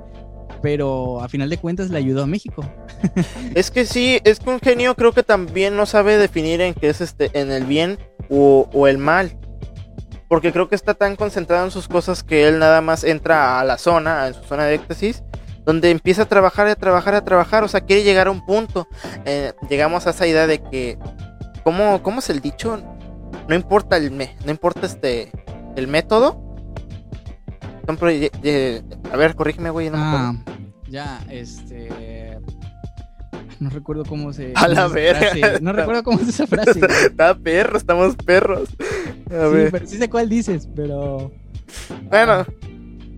[0.61, 2.63] pero a final de cuentas le ayudó a México.
[3.55, 6.89] es que sí, es que un genio creo que también no sabe definir en qué
[6.89, 7.97] es este, en el bien
[8.29, 9.37] o, el mal.
[10.27, 13.65] Porque creo que está tan concentrado en sus cosas que él nada más entra a
[13.65, 15.23] la zona, en su zona de éxtasis,
[15.65, 17.63] donde empieza a trabajar, a trabajar, a trabajar.
[17.63, 18.87] O sea, quiere llegar a un punto.
[19.25, 20.97] Eh, llegamos a esa idea de que,
[21.63, 22.81] ¿cómo, ¿cómo es el dicho?
[23.47, 25.31] No importa el me, no importa este
[25.75, 26.51] el método,
[29.11, 29.89] a ver, corrígeme, güey.
[29.93, 30.33] ah,
[30.89, 32.39] ya, este.
[33.59, 34.53] No recuerdo cómo se.
[34.55, 35.59] A la verga.
[35.61, 36.79] No recuerdo cómo es esa frase.
[37.05, 38.69] Está perro, estamos perros.
[39.29, 39.71] A sí, ver.
[39.71, 41.31] pero sí sé cuál dices, pero.
[42.09, 42.45] Bueno,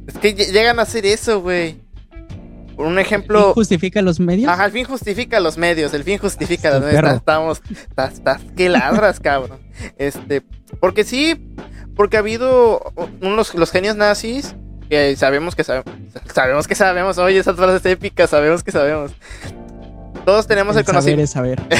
[0.08, 1.83] es que llegan a hacer eso, güey.
[2.76, 3.40] Por un ejemplo.
[3.40, 4.52] ¿El fin justifica los medios?
[4.52, 5.94] Ajá, el fin justifica los medios.
[5.94, 7.14] El fin justifica los medios.
[7.14, 7.62] Estamos.
[7.70, 9.60] Estás, estás que ladras, cabrón.
[9.98, 10.42] Este.
[10.80, 11.56] Porque sí.
[11.96, 14.56] Porque ha habido unos los genios nazis
[14.90, 15.94] que sabemos que sabemos,
[16.34, 19.12] sabemos que sabemos, oye, esas frases épicas, sabemos que sabemos.
[20.26, 21.32] Todos tenemos el, conocimiento.
[21.32, 21.62] Saber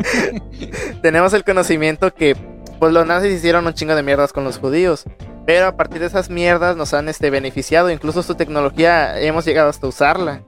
[1.02, 2.36] tenemos el conocimiento que
[2.82, 5.04] pues los nazis hicieron un chingo de mierdas con los judíos.
[5.46, 7.92] Pero a partir de esas mierdas nos han este, beneficiado.
[7.92, 10.42] Incluso su tecnología hemos llegado hasta usarla.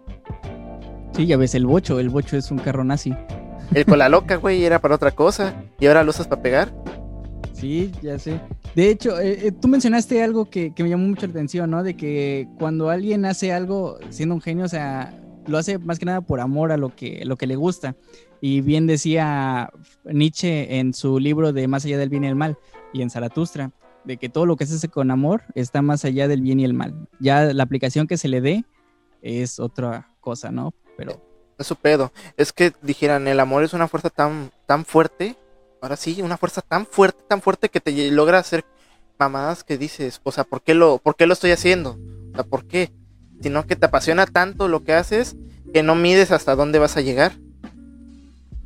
[1.12, 2.00] Sí, ya ves, el bocho.
[2.00, 3.14] El bocho es un carro nazi.
[3.72, 5.54] El cola loca, güey, era para otra cosa.
[5.78, 6.74] Y ahora lo usas para pegar.
[7.52, 8.40] Sí, ya sé.
[8.74, 11.84] De hecho, eh, eh, tú mencionaste algo que, me llamó mucho la atención, ¿no?
[11.84, 15.14] De que cuando alguien hace algo siendo un genio, o sea,
[15.46, 17.94] lo hace más que nada por amor a lo que, lo que le gusta.
[18.46, 19.70] Y bien decía
[20.04, 22.58] Nietzsche en su libro de Más allá del bien y el mal
[22.92, 23.70] y en Zaratustra,
[24.04, 26.66] de que todo lo que se hace con amor está más allá del bien y
[26.66, 27.08] el mal.
[27.20, 28.66] Ya la aplicación que se le dé
[29.22, 30.74] es otra cosa, ¿no?
[30.98, 31.24] Pero...
[31.58, 32.12] Es su pedo.
[32.36, 35.38] Es que dijeran, el amor es una fuerza tan, tan fuerte
[35.80, 38.66] ahora sí, una fuerza tan fuerte, tan fuerte que te logra hacer
[39.18, 41.98] mamadas que dices, o sea, ¿por qué lo, por qué lo estoy haciendo?
[42.32, 42.92] O sea, ¿por qué?
[43.40, 45.34] Sino que te apasiona tanto lo que haces
[45.72, 47.32] que no mides hasta dónde vas a llegar.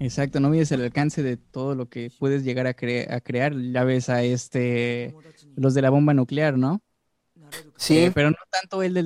[0.01, 3.55] Exacto, no mides el alcance de todo lo que puedes llegar a, a crear.
[3.73, 5.15] Ya ves a este,
[5.57, 6.83] los de la bomba nuclear, ¿no?
[7.77, 7.99] Sí.
[7.99, 9.03] Eh, pero no tanto el de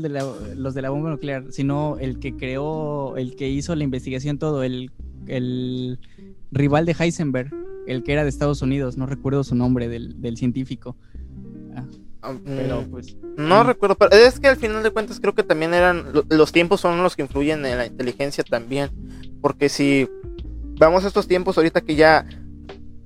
[0.56, 4.62] los de la bomba nuclear, sino el que creó, el que hizo la investigación todo,
[4.62, 4.90] el,
[5.26, 5.98] el
[6.50, 7.50] rival de Heisenberg,
[7.86, 10.96] el que era de Estados Unidos, no recuerdo su nombre del, científico.
[11.74, 11.84] Ah,
[12.22, 13.16] ah, pero mm, pues.
[13.36, 16.06] No recuerdo, pero es que al final de cuentas creo que también eran.
[16.28, 18.90] Los tiempos son los que influyen en la inteligencia también.
[19.40, 20.08] Porque si
[20.86, 22.26] vamos a estos tiempos ahorita que ya.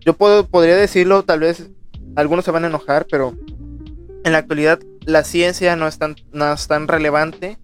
[0.01, 1.71] Yo puedo, podría decirlo, tal vez
[2.15, 3.35] algunos se van a enojar, pero
[4.25, 6.17] en la actualidad la ciencia no es tan,
[6.69, 7.59] tan relevante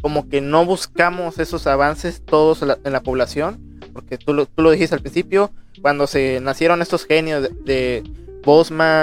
[0.00, 4.70] como que no buscamos esos avances todos en la, población, porque tú lo, tú lo
[4.70, 5.50] dijiste al principio,
[5.80, 8.02] cuando se nacieron estos genios de, de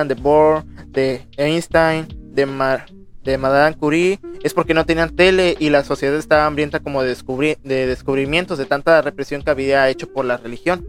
[0.07, 2.85] de Bohr, de Einstein, de, Mar,
[3.23, 7.09] de Madame Curie, es porque no tenían tele y la sociedad estaba hambrienta como de,
[7.09, 10.85] descubrir, de descubrimientos de tanta represión que había hecho por la religión.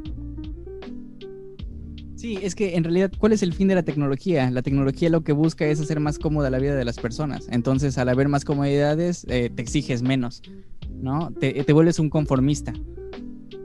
[2.22, 4.48] Sí, es que en realidad, ¿cuál es el fin de la tecnología?
[4.50, 7.48] La tecnología lo que busca es hacer más cómoda la vida de las personas.
[7.50, 10.40] Entonces, al haber más comodidades, eh, te exiges menos,
[10.88, 11.32] ¿no?
[11.32, 12.72] Te, te vuelves un conformista.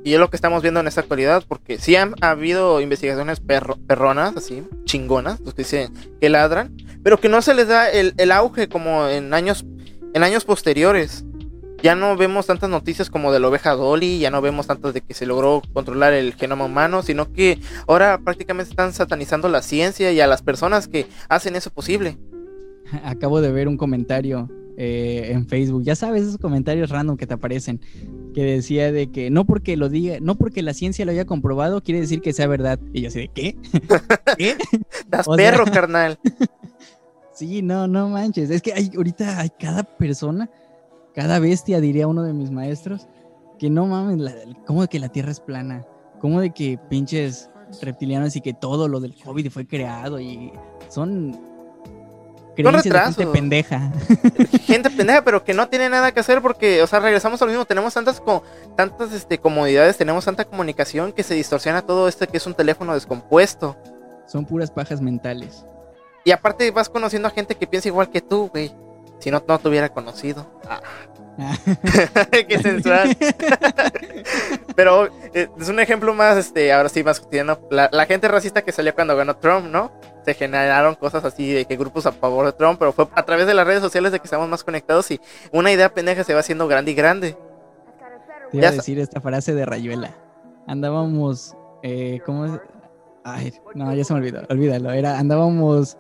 [0.08, 4.38] Y es lo que estamos viendo en esta actualidad, porque sí han habido investigaciones perronas,
[4.38, 8.70] así, chingonas, los que dicen que ladran, pero que no se les da el, auge
[8.70, 9.66] como en años,
[10.14, 11.26] en años posteriores.
[11.84, 15.02] ya no vemos tantas noticias como de la oveja Dolly, ya no vemos tantas de
[15.02, 20.14] que se logró controlar el genoma humano, sino que ahora prácticamente están satanizando la ciencia
[20.14, 22.18] y a las personas que hacen eso posible.
[23.04, 24.48] Acabo de ver un comentario
[24.80, 27.82] eh, en Facebook, ya sabes, esos comentarios random que te aparecen,
[28.38, 31.82] que decía de que no porque lo diga, no porque la ciencia lo haya comprobado,
[31.82, 32.78] quiere decir que sea verdad.
[32.94, 33.58] Y yo así de ¿qué?
[34.38, 34.56] ¿Qué?
[35.08, 36.20] Das perro, carnal.
[37.34, 38.52] sí, no, no manches.
[38.52, 40.52] Es que hay, ahorita hay cada persona,
[41.16, 43.08] cada bestia, diría uno de mis maestros,
[43.58, 44.36] que no mames, la,
[44.68, 45.88] como de que la Tierra es plana,
[46.22, 47.50] como de que pinches
[47.82, 50.52] reptilianos y que todo lo del COVID fue creado y
[50.90, 51.36] son
[52.64, 53.92] gente pendeja.
[54.66, 57.66] Gente pendeja, pero que no tiene nada que hacer porque, o sea, regresamos al mismo.
[57.66, 58.22] Tenemos tantas,
[58.76, 62.94] tantas este, comodidades, tenemos tanta comunicación que se distorsiona todo esto que es un teléfono
[62.94, 63.78] descompuesto.
[64.26, 65.66] Son puras pajas mentales.
[66.26, 68.74] Y aparte vas conociendo a gente que piensa igual que tú, güey.
[69.20, 70.46] Si no, no te hubiera conocido.
[70.70, 70.82] Ah.
[72.48, 73.16] Qué sensual.
[74.76, 77.60] Pero eh, es un ejemplo más, este, ahora sí, más cotidiano.
[77.70, 79.92] La, la, gente racista que salió cuando ganó Trump, ¿no?
[80.26, 83.48] Se generaron cosas así de que grupos a favor de Trump, pero fue a través
[83.48, 85.22] de las redes sociales de que estamos más conectados y
[85.52, 87.38] una idea pendeja se va haciendo grande y grande.
[88.52, 90.12] Te iba a decir esta frase de Rayuela.
[90.68, 92.52] Andábamos, eh, ¿cómo es?
[93.24, 94.92] Ay, no, ya se me olvidó, olvídalo.
[94.92, 95.98] Era, andábamos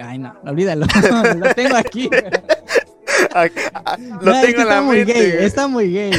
[0.00, 0.86] Ay, no, olvídalo.
[1.36, 2.08] lo tengo aquí.
[4.20, 6.12] Lo tengo en la gay, está muy gay.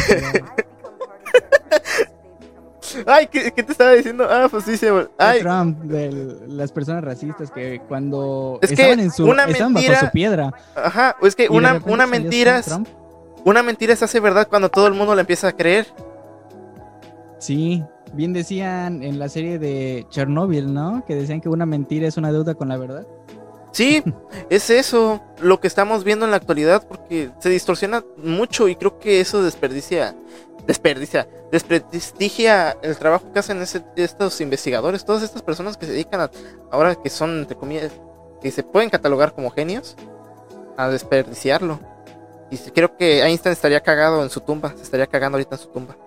[3.06, 4.28] Ay, ¿qué, te estaba diciendo?
[4.30, 4.92] Ah, pues sí, se...
[5.18, 5.42] Ay.
[5.42, 10.54] Trump, de las personas racistas que cuando estaban en su, una estaban bajo su piedra.
[10.76, 12.62] Ajá, es que una, una mentira,
[13.46, 15.88] una mentira se hace verdad cuando todo el mundo la empieza a creer.
[17.40, 21.04] Sí, bien decían en la serie de Chernobyl, ¿no?
[21.06, 23.06] Que decían que una mentira es una deuda con la verdad.
[23.74, 24.04] Sí,
[24.52, 29.00] es eso lo que estamos viendo en la actualidad porque se distorsiona mucho y creo
[29.00, 30.16] que eso desperdicia,
[30.68, 33.64] desperdicia, desprestigia el trabajo que hacen
[33.96, 36.30] estos investigadores, todas estas personas que se dedican a,
[36.70, 37.92] ahora que son, entre comillas,
[38.44, 39.96] que se pueden catalogar como genios,
[40.78, 41.80] a desperdiciarlo.
[42.52, 45.70] Y creo que Einstein estaría cagado en su tumba, se estaría cagando ahorita en su
[45.70, 45.98] tumba.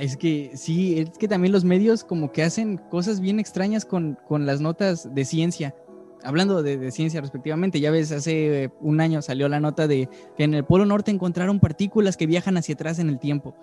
[0.00, 4.18] Es que sí, es que también los medios como que hacen cosas bien extrañas con,
[4.26, 5.74] con las notas de ciencia
[6.22, 10.54] hablando de, ciencia respectivamente, ya ves, hace un año salió la nota de que en
[10.54, 13.54] el Polo Norte encontraron partículas que viajan hacia atrás en el tiempo.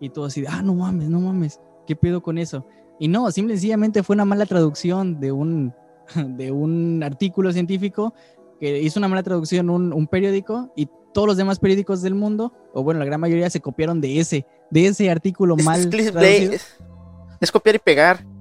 [0.00, 2.66] Y todo así, ah, no mames, no mames, ¿qué pedo con eso?
[2.98, 5.74] Y no, simple sencillamente fue una mala traducción de un,
[6.14, 8.14] de un artículo científico
[8.60, 12.52] que hizo una mala traducción un, un periódico y todos los demás periódicos del mundo,
[12.74, 16.58] o bueno, la gran mayoría se copiaron de ese, de ese artículo mal traducido.
[17.40, 18.35] es copiar y pegar.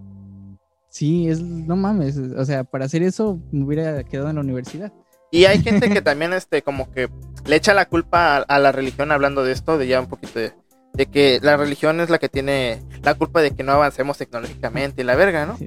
[0.96, 4.94] Sí, es, no mames, o sea, para hacer eso me hubiera quedado en la universidad.
[5.30, 7.10] Y hay gente que también, este, como que
[7.46, 10.54] le echa la culpa a, la religión hablando de esto, de ya un poquito de,
[11.08, 15.06] que la religión es la que tiene la culpa de que no avancemos tecnológicamente y
[15.06, 15.58] la verga, ¿no?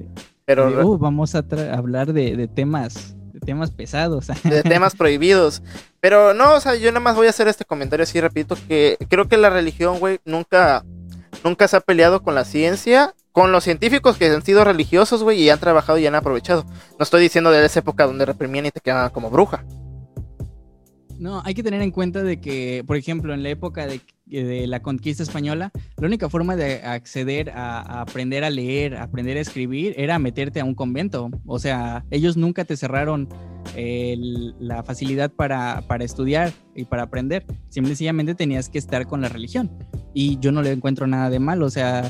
[0.45, 4.29] Pero uh, vamos a hablar de, temas de temas pesados.
[4.43, 5.61] De temas prohibidos.
[5.99, 8.97] Pero no, o sea, yo nada más voy a hacer este comentario así, repito, que
[9.07, 10.83] creo que la religión, güey, nunca,
[11.43, 15.41] nunca se ha peleado con la ciencia con los científicos que han sido religiosos, güey,
[15.41, 16.65] y han trabajado y han aprovechado.
[16.97, 19.63] No estoy diciendo de esa época donde reprimían y te quedaban como bruja.
[21.19, 23.99] No, hay que tener en cuenta de que, por ejemplo, en la época de,
[24.67, 29.93] la conquista española, la única forma de acceder a, aprender a leer, aprender a escribir,
[29.97, 31.29] era meterte a un convento.
[31.45, 33.27] O sea, ellos nunca te cerraron
[33.75, 37.45] la facilidad para, para, estudiar y para aprender.
[37.67, 39.69] Simplemente tenías que estar con la religión.
[40.13, 41.65] Y yo no le encuentro nada de malo.
[41.65, 42.09] O sea,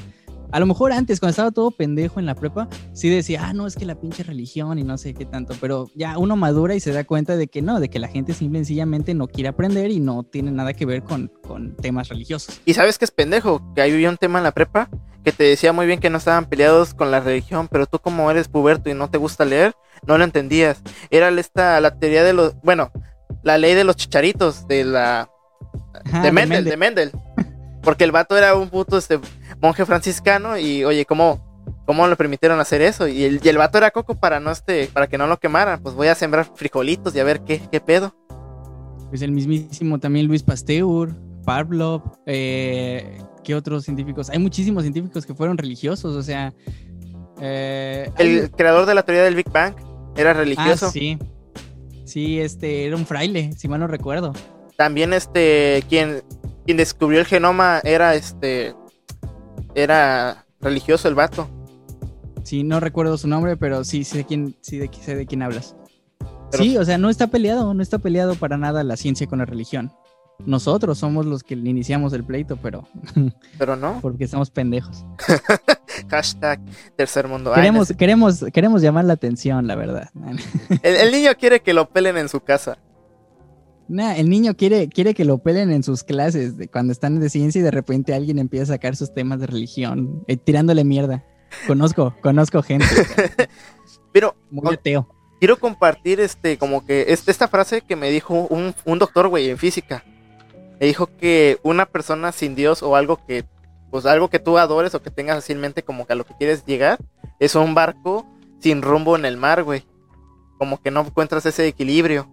[0.51, 3.67] a lo mejor antes, cuando estaba todo pendejo en la prepa, sí decía, ah, no,
[3.67, 6.79] es que la pinche religión y no sé qué tanto, pero ya uno madura y
[6.79, 9.91] se da cuenta de que no, de que la gente simple sencillamente no quiere aprender
[9.91, 12.61] y no tiene nada que ver con, con temas religiosos.
[12.65, 14.89] Y sabes que es pendejo, que había un tema en la prepa
[15.23, 18.31] que te decía muy bien que no estaban peleados con la religión, pero tú como
[18.31, 19.73] eres puberto y no te gusta leer,
[20.07, 20.81] no lo entendías.
[21.09, 22.91] Era esta, la teoría de los, bueno,
[23.43, 25.29] la ley de los chicharitos, de la...
[26.23, 27.11] de, Mendel, de Mendel.
[27.81, 29.19] Porque el vato era un puto este,
[29.61, 33.07] monje franciscano y oye, ¿cómo, cómo le permitieron hacer eso?
[33.07, 35.81] Y el, y el vato era coco para no este, para que no lo quemaran.
[35.81, 38.15] Pues voy a sembrar frijolitos y a ver qué, qué pedo.
[39.09, 44.29] Pues el mismísimo también Luis Pasteur, Pavlov, eh, ¿qué otros científicos?
[44.29, 46.53] Hay muchísimos científicos que fueron religiosos, o sea...
[47.41, 49.73] Eh, el creador de la teoría del Big Bang
[50.17, 50.87] era religioso.
[50.87, 51.17] Ah, sí.
[52.03, 54.33] Sí, este, era un fraile, si mal no recuerdo.
[54.75, 56.21] También este, quien,
[56.65, 58.75] quien descubrió el genoma era este,
[59.75, 61.47] era religioso el vato.
[62.43, 65.43] Sí, no recuerdo su nombre, pero sí sé de quién, sí de, sé de quién
[65.43, 65.75] hablas.
[66.51, 69.45] sí, o sea, no está peleado, no está peleado para nada la ciencia con la
[69.45, 69.91] religión.
[70.45, 72.87] Nosotros somos los que iniciamos el pleito, pero.
[73.57, 73.99] Pero no.
[74.01, 75.05] Porque estamos pendejos.
[76.09, 76.61] Hashtag
[76.95, 77.51] tercer mundo.
[77.53, 80.09] Queremos, queremos, queremos llamar la atención, la verdad.
[80.81, 82.77] el, niño quiere que lo pelen en su casa.
[83.89, 87.29] Nah, el niño quiere, quiere que lo pelen en sus clases de cuando están de
[87.29, 91.25] ciencia y de repente alguien empieza a sacar sus temas de religión, eh, tirándole mierda.
[91.67, 92.85] Conozco, conozco gente.
[94.13, 94.35] Pero.
[94.51, 95.07] Muy ateo.
[95.39, 99.57] Quiero compartir este, como que esta frase que me dijo un, un doctor, güey, en
[99.57, 100.03] física
[100.79, 103.45] me dijo que una persona sin Dios o algo que,
[103.91, 106.65] pues algo que tú adores o que tengas fácilmente como que a lo que quieres
[106.65, 106.99] llegar,
[107.39, 108.25] es un barco
[108.59, 109.85] sin rumbo en el mar, güey.
[110.57, 112.29] Como que no encuentras ese equilibrio.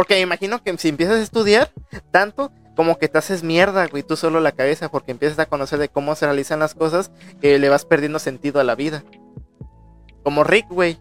[0.00, 1.72] Porque me imagino que si empiezas a estudiar
[2.10, 5.78] tanto, como que te haces mierda, güey, tú solo la cabeza, porque empiezas a conocer
[5.78, 9.04] de cómo se realizan las cosas, que le vas perdiendo sentido a la vida.
[10.22, 10.96] Como Rick, güey.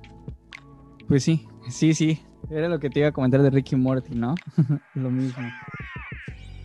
[1.08, 2.22] Pues sí, sí, sí.
[2.52, 4.36] Era lo que te iba a comentar de Rick y Morty, ¿no?
[4.96, 5.50] lo mismo.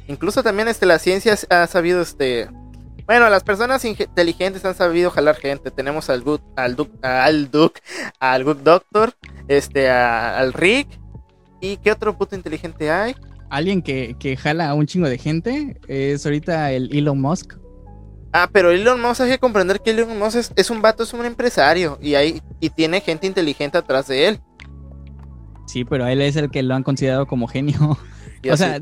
[0.09, 2.49] Incluso también este, la ciencia ha sabido, este,
[3.07, 5.71] bueno, las personas inteligentes han sabido jalar gente.
[5.71, 7.81] Tenemos al Good, al Duke, al Duke,
[8.19, 9.13] al Good Doctor,
[9.47, 11.04] este, al Rick.
[11.65, 13.17] ¿Y qué otro puto inteligente hay?
[13.49, 17.55] Alguien que, que jala a un chingo de gente es ahorita el Elon Musk.
[18.35, 21.15] Ah, pero Elon Musk hay que comprender que Elon Musk es, es un vato, es
[21.15, 24.41] un empresario y, hay, y tiene gente inteligente atrás de él.
[25.67, 27.97] Sí, pero él es el que lo han considerado como genio.
[28.53, 28.79] o sea,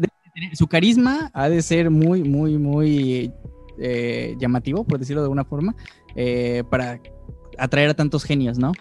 [0.54, 3.32] su carisma ha de ser muy, muy, muy
[3.78, 5.76] eh, llamativo, por decirlo de alguna forma,
[6.16, 7.00] eh, para
[7.58, 8.72] atraer a tantos genios, ¿no?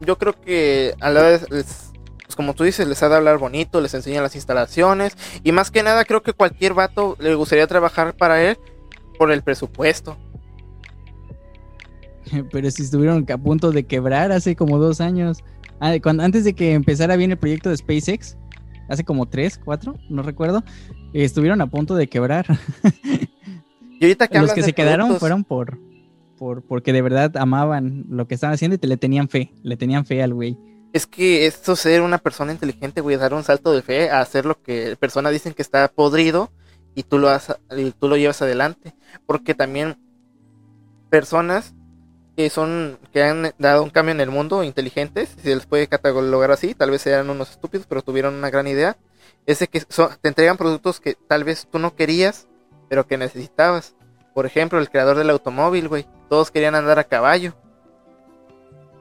[0.00, 1.46] Yo creo que a la vez,
[2.34, 5.70] pues como tú dices, les ha de hablar bonito, les enseña las instalaciones y más
[5.70, 8.58] que nada creo que cualquier vato le gustaría trabajar para él
[9.16, 10.16] por el presupuesto.
[12.50, 15.44] Pero si estuvieron a punto de quebrar hace como dos años,
[15.78, 18.36] ah, cuando, antes de que empezara bien el proyecto de SpaceX,
[18.88, 20.64] hace como tres, cuatro, no recuerdo,
[21.12, 22.46] estuvieron a punto de quebrar.
[24.00, 25.78] Y ahorita que Los que se quedaron fueron por,
[26.36, 29.76] por, porque de verdad amaban lo que estaban haciendo y te le tenían fe, le
[29.76, 30.58] tenían fe al güey.
[30.94, 34.46] Es que esto ser una persona inteligente, güey, dar un salto de fe a hacer
[34.46, 36.52] lo que personas dicen que está podrido
[36.94, 37.52] y tú lo, has,
[37.98, 38.94] tú lo llevas adelante.
[39.26, 39.98] Porque también
[41.10, 41.74] personas
[42.36, 45.88] que son que han dado un cambio en el mundo, inteligentes, si se les puede
[45.88, 48.96] catalogar así, tal vez sean unos estúpidos, pero tuvieron una gran idea,
[49.46, 52.46] es de que te entregan productos que tal vez tú no querías,
[52.88, 53.96] pero que necesitabas.
[54.32, 57.54] Por ejemplo, el creador del automóvil, güey, todos querían andar a caballo.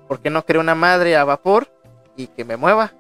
[0.08, 1.70] ¿Por qué no creó una madre a vapor
[2.16, 2.94] y que me mueva?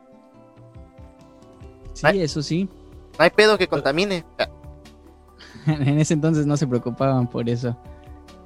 [1.94, 2.70] Sí, eso sí.
[3.18, 4.26] No hay pedo que contamine.
[5.68, 7.78] en ese entonces no se preocupaban por eso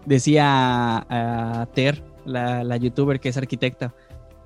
[0.08, 3.94] decía a, Ter, la, youtuber que es arquitecta,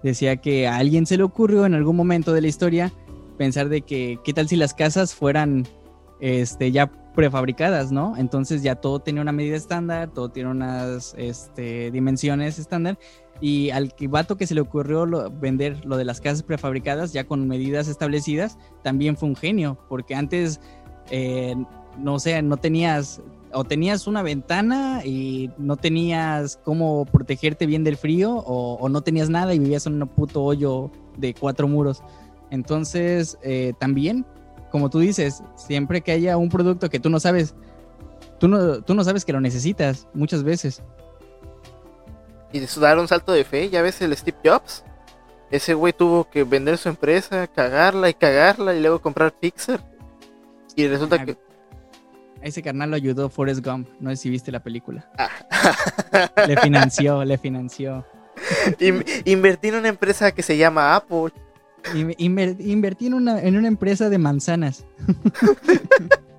[0.04, 2.92] decía que a alguien se le ocurrió en algún momento de la historia
[3.38, 5.68] pensar de que qué tal si las casas fueran
[6.20, 8.16] este, ya prefabricadas, ¿no?
[8.18, 12.98] Entonces ya todo tenía una medida estándar, todo tiene unas este, dimensiones estándar
[13.42, 17.48] y al vato que se le ocurrió vender lo de las casas prefabricadas ya con
[17.48, 20.62] medidas establecidas, también fue un genio, porque antes,
[21.10, 21.56] eh,
[21.98, 23.22] no sé, no tenías
[23.54, 29.30] o tenías una ventana y no tenías cómo protegerte bien del frío o, no tenías
[29.30, 32.04] nada y vivías en un puto hoyo de cuatro muros.
[32.50, 34.26] Entonces, eh, también,
[34.72, 37.56] como tú dices, siempre que haya un producto que tú no sabes,
[38.40, 40.82] tú no, tú no sabes que lo necesitas muchas veces.
[42.54, 44.84] Y dar un salto de fe, ya ves el Steve Jobs.
[45.50, 49.82] Ese güey tuvo que vender su empresa, cagarla y cagarla y luego comprar Pixar.
[50.76, 51.38] Y resulta ah, que
[52.42, 53.90] a ese carnal lo ayudó Forrest Gump.
[54.00, 55.10] No sé si viste la película.
[55.18, 55.30] Ah.
[56.48, 58.06] le financió, le financió.
[59.26, 61.32] invertí en una empresa que se llama Apple.
[62.18, 64.86] invertí en una, en una empresa de manzanas.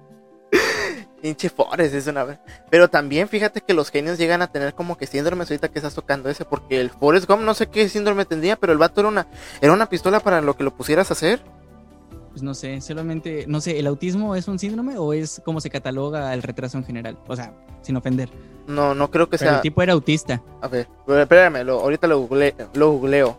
[1.23, 5.07] Pinche Forrest es una Pero también fíjate que los genios llegan a tener como que
[5.07, 6.45] síndromes ahorita que estás tocando ese.
[6.45, 9.29] Porque el Forrest Gump no sé qué síndrome tendría, pero el vato era una,
[9.61, 11.41] era una pistola para lo que lo pusieras a hacer
[12.33, 15.69] pues no sé, solamente, no sé, ¿el autismo es un síndrome o es como se
[15.69, 17.19] cataloga el retraso en general?
[17.29, 17.53] O sea,
[17.83, 18.31] sin ofender.
[18.67, 19.57] No, no creo que sea.
[19.57, 20.43] El tipo era autista.
[20.63, 22.27] A ver, espérame, ahorita lo,
[22.73, 23.39] lo googleo.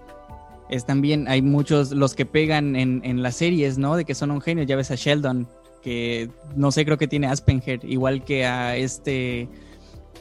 [0.70, 3.96] Es también, hay muchos, los que pegan en, en las series, ¿no?
[3.96, 4.64] De que son un genio.
[4.64, 5.48] Ya ves a Sheldon,
[5.84, 9.50] que no sé, creo que tiene Asperger, igual que a este,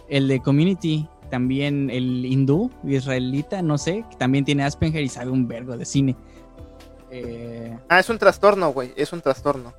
[0.08, 5.30] el de Community, también el hindú, israelita, no sé, que también tiene Asperger y sabe
[5.30, 6.16] un vergo de cine.
[7.10, 9.72] Eh, ah, es un trastorno, güey, es un trastorno.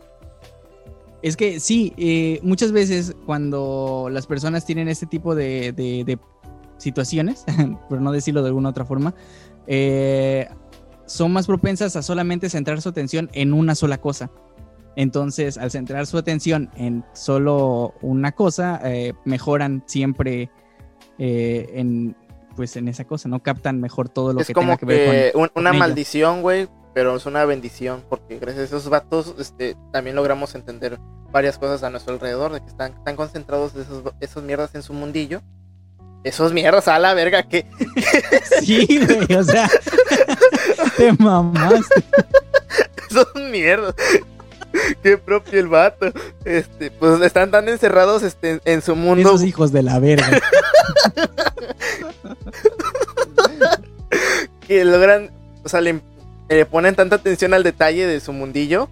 [1.21, 6.17] Es que sí, eh, muchas veces cuando las personas tienen este tipo de,
[6.77, 7.45] situaciones,
[7.89, 9.15] por no decirlo de alguna otra forma,
[9.67, 10.47] eh,
[11.05, 14.31] son más propensas a solamente centrar su atención en una sola cosa.
[14.95, 20.51] Entonces, al centrar su atención en solo una cosa, eh, mejoran siempre
[21.17, 22.15] eh, en,
[22.55, 23.41] pues, en esa cosa, ¿no?
[23.41, 25.49] Captan mejor todo lo es que como tenga que ver con...
[25.55, 25.79] una ello.
[25.79, 30.99] maldición, güey, pero es una bendición, porque gracias a esos vatos este, también logramos entender
[31.31, 34.93] varias cosas a nuestro alrededor, de que están tan concentrados esos, esos mierdas en su
[34.93, 35.41] mundillo.
[36.23, 37.65] Esos mierdas, a la verga, que
[38.61, 39.69] Sí, güey, o sea,
[40.97, 42.03] te mamaste.
[43.09, 43.95] esos mierdas.
[45.03, 46.11] Qué propio el vato.
[46.45, 49.29] Este, pues están tan encerrados este, en su mundo.
[49.29, 50.41] Esos hijos de la verga.
[54.67, 55.31] que logran,
[55.63, 56.01] o sea, le,
[56.49, 58.89] le ponen tanta atención al detalle de su mundillo.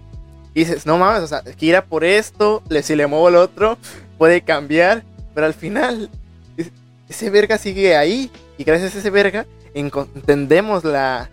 [0.54, 3.28] Y dices, no mames, o sea, que ir a por esto, le, si le muevo
[3.28, 3.78] el otro,
[4.18, 5.02] puede cambiar.
[5.34, 6.10] Pero al final,
[6.58, 6.70] es-
[7.08, 8.30] ese verga sigue ahí.
[8.58, 11.30] Y gracias a ese verga, entendemos la.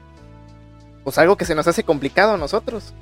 [1.04, 2.93] Pues algo que se nos hace complicado a nosotros.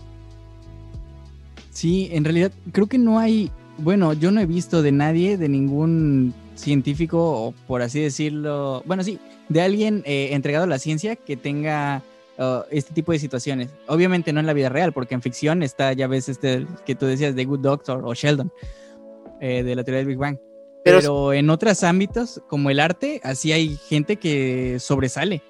[1.78, 5.48] Sí, en realidad creo que no hay, bueno, yo no he visto de nadie, de
[5.48, 11.16] ningún científico, o por así decirlo, bueno, sí, de alguien eh, entregado a la ciencia
[11.16, 12.02] que tenga
[12.40, 13.70] uh, este tipo de situaciones.
[13.88, 17.06] Obviamente no en la vida real, porque en ficción está, ya ves, este que tú
[17.06, 18.52] decías de Good Doctor o Sheldon,
[19.40, 20.38] eh, de la teoría del Big Bang.
[20.84, 25.44] Pero- Pero, en otros ámbitos, como el arte, así hay gente que sobresale,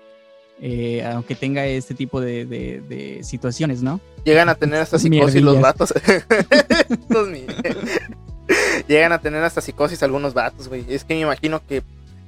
[0.62, 4.00] eh, aunque tenga este tipo de, de- de situaciones, ¿no?
[4.26, 5.94] Llegan a tener hasta psicosis los vatos.
[8.88, 10.86] Llegan a tener hasta psicosis algunos vatos, güey.
[10.88, 11.84] Es que me imagino que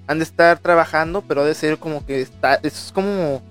[0.07, 2.55] han de estar trabajando, pero ha de ser como que está.
[2.55, 3.41] Es como.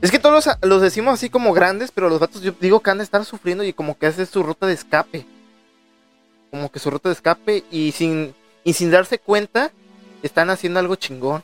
[0.00, 2.90] Es que todos los, los decimos así como grandes, pero los vatos yo digo que
[2.90, 5.26] han de estar sufriendo y como que hace su ruta de escape.
[6.50, 8.32] Como que su ruta de escape y sin,
[8.64, 9.72] y sin darse cuenta
[10.22, 11.42] están haciendo algo chingón.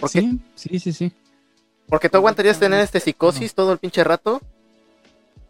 [0.00, 1.12] Porque, Sí, sí, sí, sí.
[1.88, 4.40] Porque tú aguantarías tener este psicosis todo el pinche rato.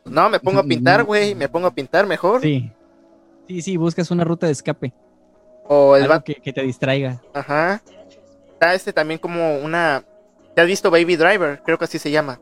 [0.05, 1.35] No, me pongo a pintar, güey.
[1.35, 2.43] Me pongo a pintar mejor.
[2.43, 2.71] Sí.
[3.49, 4.93] Sí, sí, buscas una ruta de escape.
[5.67, 6.25] O el algo vato.
[6.25, 7.23] que, que te distraiga.
[7.33, 7.83] Ajá.
[8.53, 10.05] Está este también como una.
[10.55, 11.63] ¿Te has visto Baby Driver?
[11.65, 12.41] Creo que así se llama.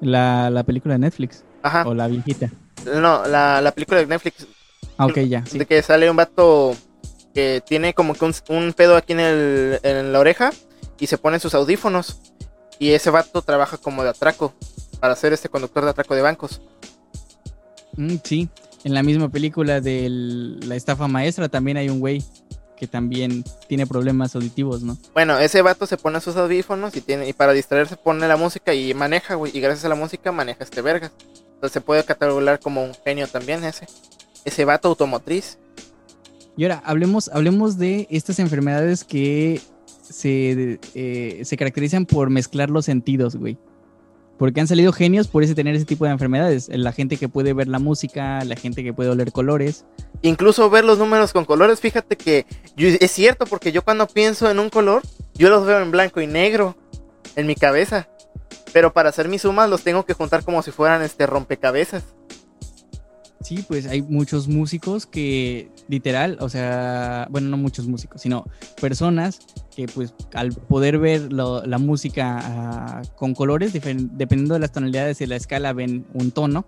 [0.00, 1.44] La, la película de Netflix.
[1.62, 1.86] Ajá.
[1.86, 2.50] O la viejita.
[2.86, 4.46] No, la, la película de Netflix.
[4.96, 5.44] Ah, ok, ya.
[5.46, 5.58] Sí.
[5.58, 6.74] De que sale un vato
[7.34, 10.50] que tiene como que un, un pedo aquí en, el, en la oreja
[10.98, 12.20] y se pone sus audífonos.
[12.80, 14.54] Y ese vato trabaja como de atraco
[14.98, 16.62] para ser este conductor de atraco de bancos.
[17.96, 18.48] Mm, sí.
[18.82, 22.24] En la misma película de la estafa maestra también hay un güey
[22.78, 24.96] que también tiene problemas auditivos, ¿no?
[25.12, 28.72] Bueno, ese vato se pone sus audífonos y tiene y para distraerse pone la música
[28.72, 29.54] y maneja, güey.
[29.54, 31.12] Y gracias a la música maneja este vergas.
[31.52, 33.86] Entonces se puede catalogar como un genio también ese.
[34.46, 35.58] Ese vato automotriz.
[36.56, 39.60] Y ahora, hablemos, hablemos de estas enfermedades que
[40.10, 43.56] se, eh, se caracterizan por mezclar los sentidos, güey.
[44.38, 46.70] Porque han salido genios por ese tener ese tipo de enfermedades.
[46.72, 49.84] La gente que puede ver la música, la gente que puede oler colores.
[50.22, 52.46] Incluso ver los números con colores, fíjate que
[52.76, 55.02] es cierto, porque yo cuando pienso en un color,
[55.34, 56.74] yo los veo en blanco y negro
[57.36, 58.08] en mi cabeza.
[58.72, 62.04] Pero para hacer mis sumas los tengo que juntar como si fueran este rompecabezas.
[63.42, 68.44] Sí, pues hay muchos músicos que literal, o sea, bueno, no muchos músicos, sino
[68.80, 69.40] personas
[69.74, 75.22] que pues al poder ver lo- la música ah, con colores, dependiendo de las tonalidades
[75.22, 76.66] y la escala, ven un tono,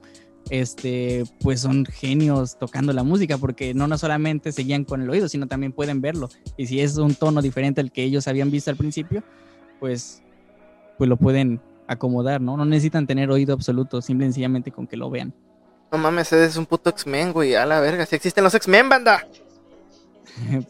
[0.49, 5.11] este, pues son genios tocando la música porque no, no solamente se guían con el
[5.11, 6.31] oído, sino también pueden verlo.
[6.57, 9.23] Y si es un tono diferente al que ellos habían visto al principio,
[9.79, 10.23] pues,
[10.97, 12.57] pues lo pueden acomodar, ¿no?
[12.57, 15.35] No necesitan tener oído absoluto, simple y sencillamente con que lo vean.
[15.93, 17.55] No mames, ese es un puto X-Men, güey.
[17.55, 19.27] A la verga, si existen los X-Men, banda.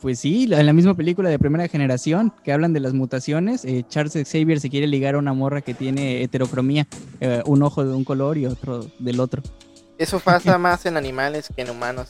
[0.02, 3.64] Pues sí, la- en la misma película de primera generación que hablan de las mutaciones,
[3.64, 6.88] eh, Charles Xavier se quiere ligar a una morra que tiene heterocromía,
[7.20, 9.40] eh, un ojo de un color y otro del otro.
[9.98, 12.08] Eso pasa más en animales que en humanos.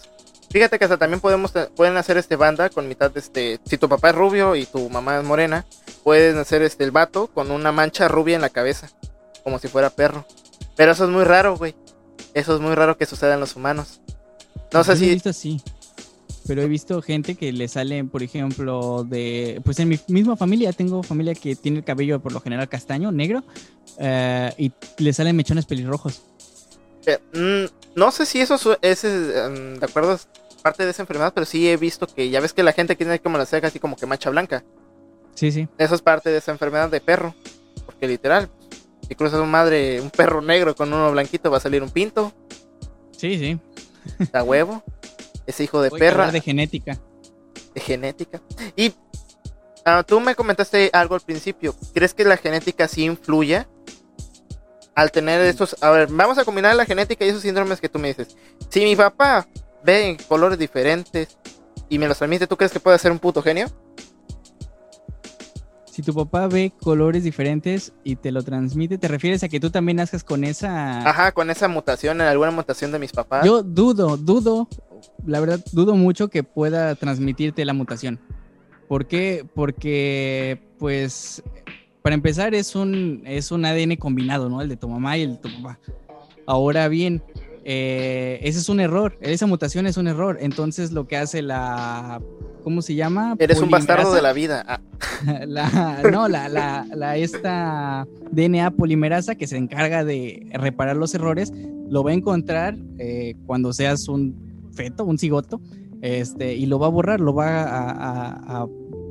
[0.51, 3.61] Fíjate que hasta también podemos pueden hacer este banda con mitad de este.
[3.67, 5.67] Si tu papá es rubio y tu mamá es morena,
[6.05, 8.89] pueden hacer este el vato con una mancha rubia en la cabeza,
[9.45, 10.27] como si fuera perro.
[10.77, 11.75] Pero eso es muy raro, güey.
[12.35, 14.01] Eso es muy raro que suceda en los humanos.
[14.73, 15.11] No sé lo he si.
[15.11, 15.61] visto así,
[16.47, 20.73] pero he visto gente que le sale, por ejemplo, de, pues en mi misma familia
[20.73, 23.45] tengo familia que tiene el cabello por lo general castaño, negro,
[23.99, 26.23] eh, y le salen mechones pelirrojos.
[27.07, 30.29] eh, mm, no sé si eso es, eh, mm, de acuerdo, es
[30.63, 33.19] parte de esa enfermedad, pero sí he visto que ya ves que la gente tiene
[33.21, 34.65] como la ceja así como que mancha blanca.
[35.35, 35.69] Sí, sí.
[35.79, 37.35] Eso es parte de esa enfermedad de perro.
[37.85, 38.49] Porque literal,
[39.13, 42.33] si cruzas un madre, un perro negro con uno blanquito, va a salir un pinto,
[43.15, 43.61] Sí, sí.
[44.33, 44.83] da huevo.
[45.47, 46.99] Ese hijo de Voy a perra, de genética.
[47.75, 48.41] de genética.
[48.75, 48.95] Y
[49.85, 51.75] ah, tú me comentaste algo al principio.
[51.93, 53.69] ¿Crees que la genética sí influya?
[54.95, 57.99] al tener estos, a ver, vamos a combinar la genética y esos síndromes que tú
[57.99, 58.37] me dices.
[58.69, 59.47] Si mi papá
[59.85, 61.39] ve colores diferentes
[61.89, 63.69] y me los transmite, ¿tú crees que puede ser un puto genio?
[65.93, 69.69] Si tu papá ve colores diferentes y te lo transmite, ¿te refieres a que tú
[69.69, 71.07] también nazcas con esa...
[71.07, 73.45] Ajá, con esa mutación, en alguna mutación de mis papás.
[73.45, 74.71] Yo dudo, dudo,
[75.27, 78.19] la verdad, dudo mucho que pueda transmitirte la mutación.
[78.89, 79.45] ¿Por qué?
[79.55, 81.43] Porque, pues,
[82.01, 84.63] para empezar, es un, es un ADN combinado, ¿no?
[84.63, 85.79] El de tu mamá y el de tu papá.
[86.47, 87.23] Ahora bien,
[87.65, 90.39] eh, ese es un error, esa mutación es un error.
[90.41, 92.21] Entonces, lo que hace la.
[92.65, 93.35] ¿Cómo se llama?
[93.39, 94.65] Eres un bastardo de la vida.
[94.67, 94.81] Ah.
[95.47, 101.53] La, no, la, la, la, esta DNA polimerasa que se encarga de reparar los errores,
[101.89, 104.35] lo va a encontrar eh, cuando seas un
[104.73, 105.61] feto, un cigoto,
[106.01, 108.67] este, y lo va a borrar, lo va a,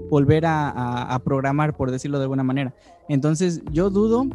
[0.10, 2.74] volver a, programar, por decirlo de alguna manera.
[3.08, 4.28] Entonces, yo dudo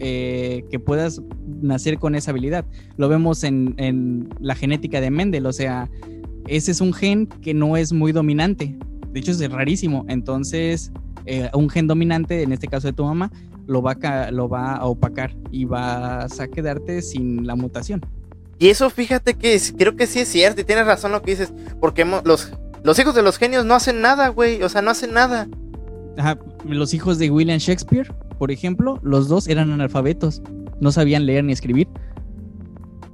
[0.00, 1.20] eh, que puedas
[1.60, 2.64] nacer con esa habilidad.
[2.96, 5.90] Lo vemos en, la genética de Mendel, o sea,
[6.46, 8.76] ese es un gen que no es muy dominante.
[9.12, 10.04] De hecho, es rarísimo.
[10.08, 10.92] Entonces,
[11.26, 13.30] eh, un gen dominante, en este caso de tu mamá,
[13.66, 18.00] lo va, a, lo va a opacar y vas a quedarte sin la mutación.
[18.58, 21.52] Y eso fíjate que creo que sí es cierto y tienes razón lo que dices,
[21.80, 25.12] porque los, los hijos de los genios no hacen nada, güey, o sea, no hacen
[25.12, 25.48] nada.
[26.64, 30.42] los hijos de William Shakespeare, por ejemplo, los dos eran analfabetos,
[30.80, 31.88] no sabían leer ni escribir.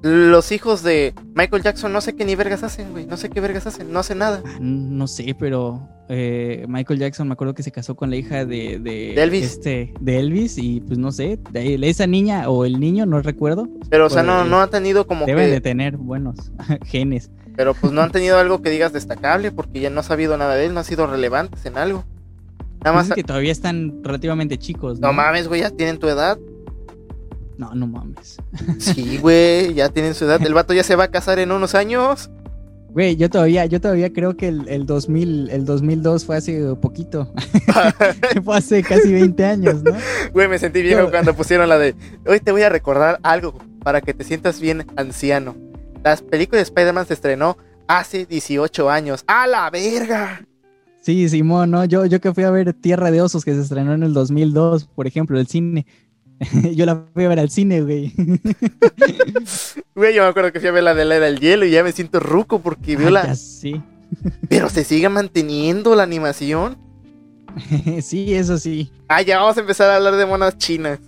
[0.03, 3.41] Los hijos de Michael Jackson no sé qué ni vergas hacen, güey, no sé qué
[3.41, 4.43] vergas hacen, no hacen nada.
[4.45, 8.45] Ah, no sé, pero eh, Michael Jackson me acuerdo que se casó con la hija
[8.45, 9.45] de, de, Elvis.
[9.45, 13.66] Este, de Elvis y pues no sé, de esa niña o el niño, no recuerdo.
[13.89, 16.53] Pero o sea, no, no ha tenido como deben de tener buenos
[16.85, 17.31] genes.
[17.57, 20.55] Pero pues no han tenido algo que digas destacable porque ya no ha sabido nada
[20.55, 22.05] de él, no ha sido relevantes en algo.
[22.85, 25.01] Nada pues más que todavía están relativamente chicos.
[25.01, 26.39] No, no mames, güey, ya tienen tu edad.
[27.57, 28.37] No, no mames.
[28.78, 30.45] Sí, güey, ya tienen su edad.
[30.45, 32.30] El vato ya se va a casar en unos años.
[32.91, 37.32] Güey, yo todavía, yo todavía creo que el, el 2000, el 2002 fue hace poquito.
[38.45, 39.93] fue hace casi 20 años, ¿no?
[40.32, 44.03] Güey, me sentí viejo cuando pusieron la de, hoy te voy a recordar algo para
[44.03, 45.57] que te sientas bien anciano.
[46.05, 47.57] Las películas de Spider-Man se estrenó
[47.89, 49.24] hace 18 años.
[49.26, 50.47] ¡A la verga!
[51.05, 51.85] Sí, Simón, ¿no?
[51.85, 54.87] Yo, yo que fui a ver Tierra de Osos que se estrenó en el 2002,
[54.87, 55.85] por ejemplo, el cine.
[56.75, 58.15] yo la fui a ver al cine, güey.
[59.95, 61.85] Güey, yo me acuerdo que fui a ver la de la del hielo y ya
[61.85, 63.35] me siento ruco porque vio la.
[63.35, 63.83] sí.
[64.49, 66.79] Pero se sigue manteniendo la animación.
[68.03, 68.91] sí, eso sí.
[69.07, 71.01] Ah, ya vamos a empezar a hablar de monas chinas.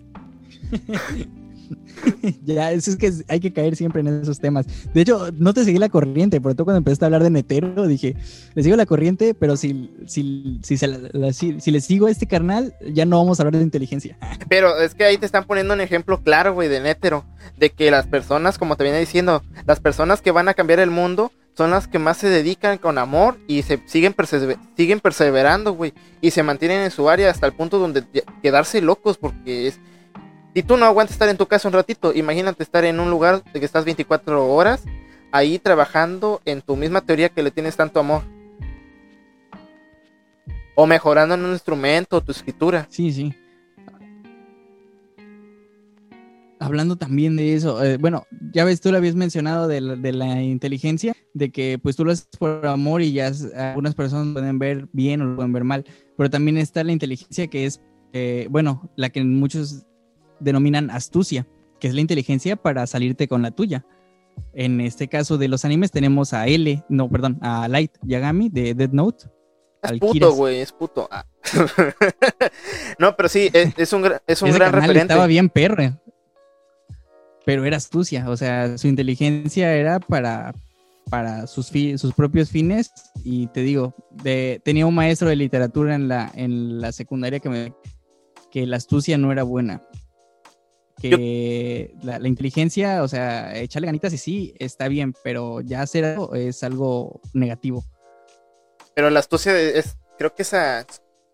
[2.44, 4.66] ya, eso es que hay que caer siempre en esos temas.
[4.92, 7.86] De hecho, no te seguí la corriente, porque tú cuando empezaste a hablar de Netero
[7.86, 8.16] dije,
[8.54, 13.04] le sigo la corriente, pero si, si, si, si, le sigo a este carnal, ya
[13.04, 14.16] no vamos a hablar de inteligencia.
[14.48, 17.24] Pero es que ahí te están poniendo un ejemplo claro, güey, de Netero,
[17.56, 20.90] de que las personas, como te viene diciendo, las personas que van a cambiar el
[20.90, 24.14] mundo son las que más se dedican con amor y se siguen,
[24.76, 28.04] siguen perseverando, güey, y se mantienen en su área hasta el punto donde
[28.42, 29.80] quedarse locos porque es
[30.56, 33.44] si tú no aguantas estar en tu casa un ratito, imagínate estar en un lugar
[33.52, 34.84] de que estás 24 horas
[35.30, 38.22] ahí trabajando en tu misma teoría que le tienes tanto amor.
[40.74, 42.86] O mejorando en un instrumento, tu escritura.
[42.88, 43.34] Sí, sí.
[46.58, 51.12] Hablando también de eso, eh, bueno, ya ves, tú lo habías mencionado de la, inteligencia,
[51.34, 55.20] de que pues tú lo haces por amor y ya algunas personas pueden ver bien
[55.20, 55.84] o lo pueden ver mal,
[56.16, 57.82] pero también está la inteligencia que es,
[58.14, 59.84] eh, bueno, la que muchos
[60.40, 61.46] denominan astucia,
[61.80, 63.84] que es la inteligencia para salirte con la tuya.
[64.52, 68.74] En este caso de los animes tenemos a L, no, perdón, a Light Yagami de
[68.74, 69.26] Dead Note.
[69.82, 71.08] Es puto, güey, es puto.
[71.10, 71.24] Ah.
[72.98, 75.00] no, pero sí, es, un, es un gran referente.
[75.02, 75.94] Estaba bien perre,
[77.44, 80.52] pero era astucia, o sea, su inteligencia era para,
[81.08, 82.90] para sus, sus propios fines
[83.22, 87.48] y te digo, de, tenía un maestro de literatura en la, en la secundaria que
[87.48, 87.74] me
[88.50, 89.82] que la astucia no era buena
[91.00, 96.34] que la, inteligencia, o sea, echarle ganitas y sí, está bien, pero ya hacer algo
[96.34, 97.84] es algo negativo.
[98.94, 100.86] Pero la astucia es, creo que esa,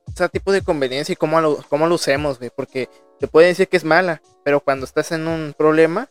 [0.06, 2.88] ese tipo de conveniencia y cómo lo, cómo lo usemos, güey, porque
[3.20, 6.10] te puede decir que es mala, pero cuando estás en un problema,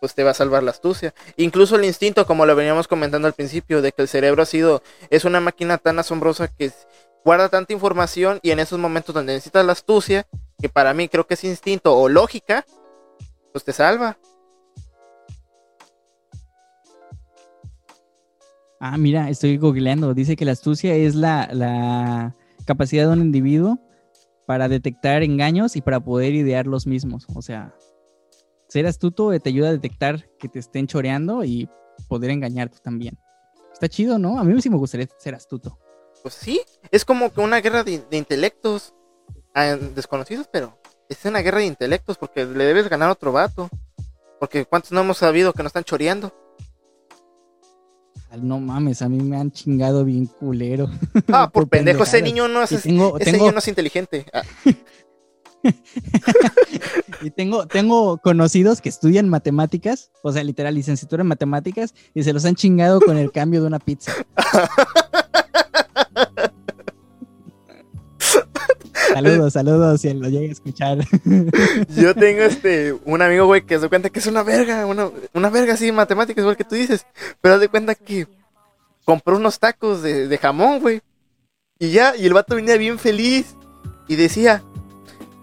[0.00, 1.14] pues te va a salvar la astucia.
[1.36, 4.82] Incluso el instinto, como lo veníamos comentando al principio, de que el cerebro ha sido,
[5.10, 6.72] es una máquina tan asombrosa que
[7.24, 10.26] guarda tanta información y en esos momentos donde necesitas la astucia,
[10.60, 12.66] que para mí creo que es instinto o lógica,
[13.52, 14.18] pues te salva.
[18.80, 20.12] Ah, mira, estoy googleando.
[20.14, 22.34] Dice que la astucia es la, la
[22.66, 23.78] capacidad de un individuo
[24.46, 27.26] para detectar engaños y para poder idear los mismos.
[27.34, 27.74] O sea,
[28.68, 31.68] ser astuto te ayuda a detectar que te estén choreando y
[32.08, 33.18] poder engañarte también.
[33.72, 34.38] Está chido, ¿no?
[34.38, 35.78] A mí sí me gustaría ser astuto.
[36.22, 38.94] Pues sí, es como que una guerra de, intelectos
[39.54, 40.78] ah, desconocidos, pero
[41.12, 43.68] es una guerra de intelectos porque le debes ganar a otro vato.
[44.40, 46.32] Porque cuántos no hemos sabido que nos están choreando.
[48.40, 50.90] No mames, a mí me han chingado bien culero.
[51.28, 54.26] Ah, por, pendejo, ese niño no es, ese niño no es inteligente.
[54.32, 54.42] Ah.
[57.22, 62.32] y tengo, tengo conocidos que estudian matemáticas, o sea, literal, licenciatura en matemáticas, y se
[62.32, 64.12] los han chingado con el cambio de una pizza.
[69.12, 70.98] saludos, saludos, si lo llega a escuchar.
[71.96, 75.50] Yo tengo este un amigo, güey, que se cuenta que es una verga, una, una
[75.50, 77.06] verga así matemáticas, igual que tú dices.
[77.40, 78.26] Pero de cuenta que
[79.04, 81.00] compró unos tacos de, de jamón, güey.
[81.78, 83.56] Y ya, y el vato venía bien feliz.
[84.08, 84.62] Y decía,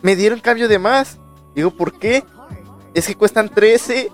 [0.02, 1.18] me dieron cambio de más.
[1.56, 2.24] Digo, ¿por qué?
[2.94, 4.10] Es que cuestan 13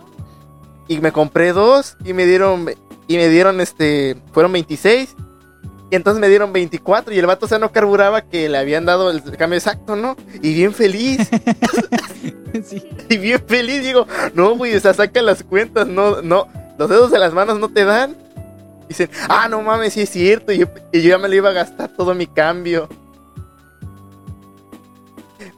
[0.88, 2.70] y me compré dos y me dieron
[3.08, 5.16] y me dieron este fueron 26
[5.96, 8.86] y entonces me dieron 24 y el vato o sea no carburaba que le habían
[8.86, 10.18] dado el cambio exacto, ¿no?
[10.41, 11.30] Y bien feliz.
[12.66, 12.86] sí.
[13.10, 17.12] Y bien feliz digo, no, güey, o sea, saca las cuentas, no no los dedos
[17.12, 18.18] de las manos no te dan.
[18.89, 21.50] Dicen, "Ah, no mames, sí es cierto." Y yo, y yo ya me lo iba
[21.50, 22.89] a gastar todo mi cambio.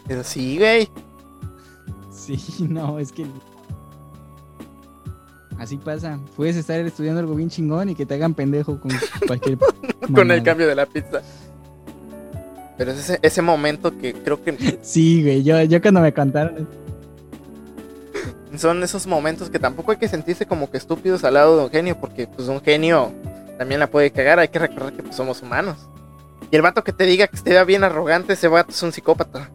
[0.07, 0.87] Pero sí, güey.
[2.11, 2.37] Sí,
[2.69, 3.25] no, es que.
[5.59, 6.19] Así pasa.
[6.35, 8.91] Puedes estar estudiando algo bien chingón y que te hagan pendejo con
[9.25, 9.57] cualquier.
[10.13, 11.21] con el cambio de la pizza.
[12.77, 14.79] Pero es ese, ese momento que creo que.
[14.81, 15.43] Sí, güey.
[15.43, 16.67] Yo, yo cuando me contaron.
[18.55, 21.69] Son esos momentos que tampoco hay que sentirse como que estúpidos al lado de un
[21.69, 23.11] genio, porque pues un genio
[23.57, 24.39] también la puede cagar.
[24.39, 25.77] Hay que recordar que pues, somos humanos.
[26.51, 29.49] Y el vato que te diga que esté bien arrogante, ese vato es un psicópata.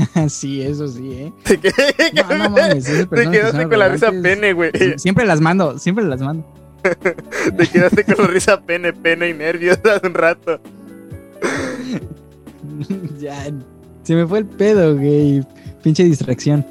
[0.28, 1.32] sí, eso sí, ¿eh?
[2.28, 4.70] no, no mames, Te quedaste con la risa pene, güey.
[4.96, 6.46] Siempre las mando, siempre las mando.
[7.56, 10.60] Te quedaste con la risa pene, pene y nervios hace un rato.
[13.18, 13.50] ya,
[14.02, 15.46] se me fue el pedo, güey.
[15.82, 16.66] Pinche distracción.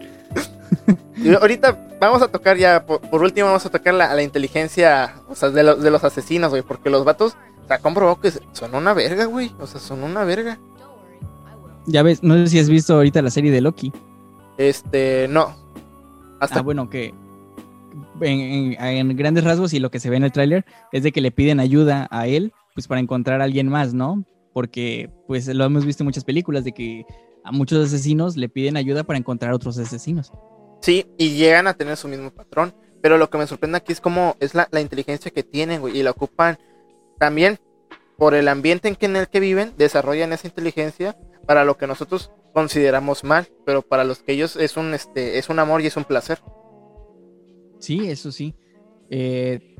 [1.39, 5.49] ahorita vamos a tocar ya, por, último vamos a tocar la, la inteligencia, o sea,
[5.49, 7.35] de, de los asesinos, güey, porque los vatos,
[7.67, 10.57] se ha comprobado que son una verga, güey, o sea, son una verga.
[11.85, 13.91] Ya ves, no sé si has visto ahorita la serie de Loki.
[14.57, 15.55] Este, no.
[16.39, 16.59] Hasta...
[16.59, 17.13] Ah, bueno, que
[18.21, 21.31] en, grandes rasgos y lo que se ve en el tráiler es de que le
[21.31, 24.23] piden ayuda a él, pues para encontrar a alguien más, ¿no?
[24.53, 27.05] Porque pues lo hemos visto en muchas películas de que
[27.43, 30.31] a muchos asesinos le piden ayuda para encontrar otros asesinos.
[30.81, 32.73] Sí, y llegan a tener su mismo patrón.
[33.01, 35.97] Pero lo que me sorprende aquí es cómo es la, la inteligencia que tienen, güey,
[35.97, 36.59] y la ocupan
[37.17, 37.59] también
[38.15, 41.87] por el ambiente en, que, en el que viven, desarrollan esa inteligencia para lo que
[41.87, 45.87] nosotros consideramos mal, pero para los que ellos es un este es un amor y
[45.87, 46.39] es un placer.
[47.79, 48.55] Sí, eso sí.
[49.09, 49.75] Eh,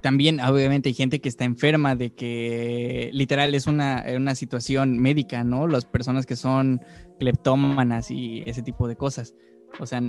[0.00, 5.44] también, obviamente, hay gente que está enferma de que literal es una, una situación médica,
[5.44, 5.68] ¿no?
[5.68, 6.80] Las personas que son
[7.18, 9.34] cleptómanas y ese tipo de cosas.
[9.78, 10.02] O sea,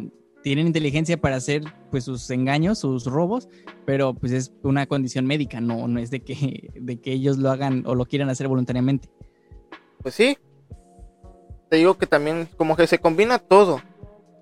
[0.43, 3.49] tienen inteligencia para hacer pues sus engaños, sus robos,
[3.85, 7.49] pero pues es una condición médica, no, no es de que, de que ellos lo
[7.51, 9.09] hagan o lo quieran hacer voluntariamente.
[10.01, 10.37] Pues sí,
[11.75, 13.81] digo que también como que se combina todo.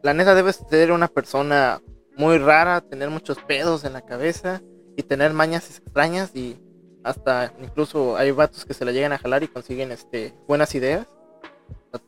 [0.02, 1.82] La neta debes ser una persona
[2.16, 4.62] muy rara, tener muchos pedos en la cabeza
[4.96, 6.58] y tener mañas extrañas y
[7.04, 11.08] hasta incluso hay vatos que se la llegan a jalar y consiguen este buenas ideas.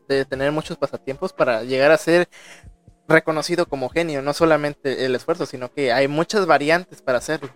[0.08, 2.28] De tener muchos pasatiempos para llegar a ser
[3.08, 7.50] reconocido como genio, no solamente el esfuerzo, sino que hay muchas variantes para hacerlo.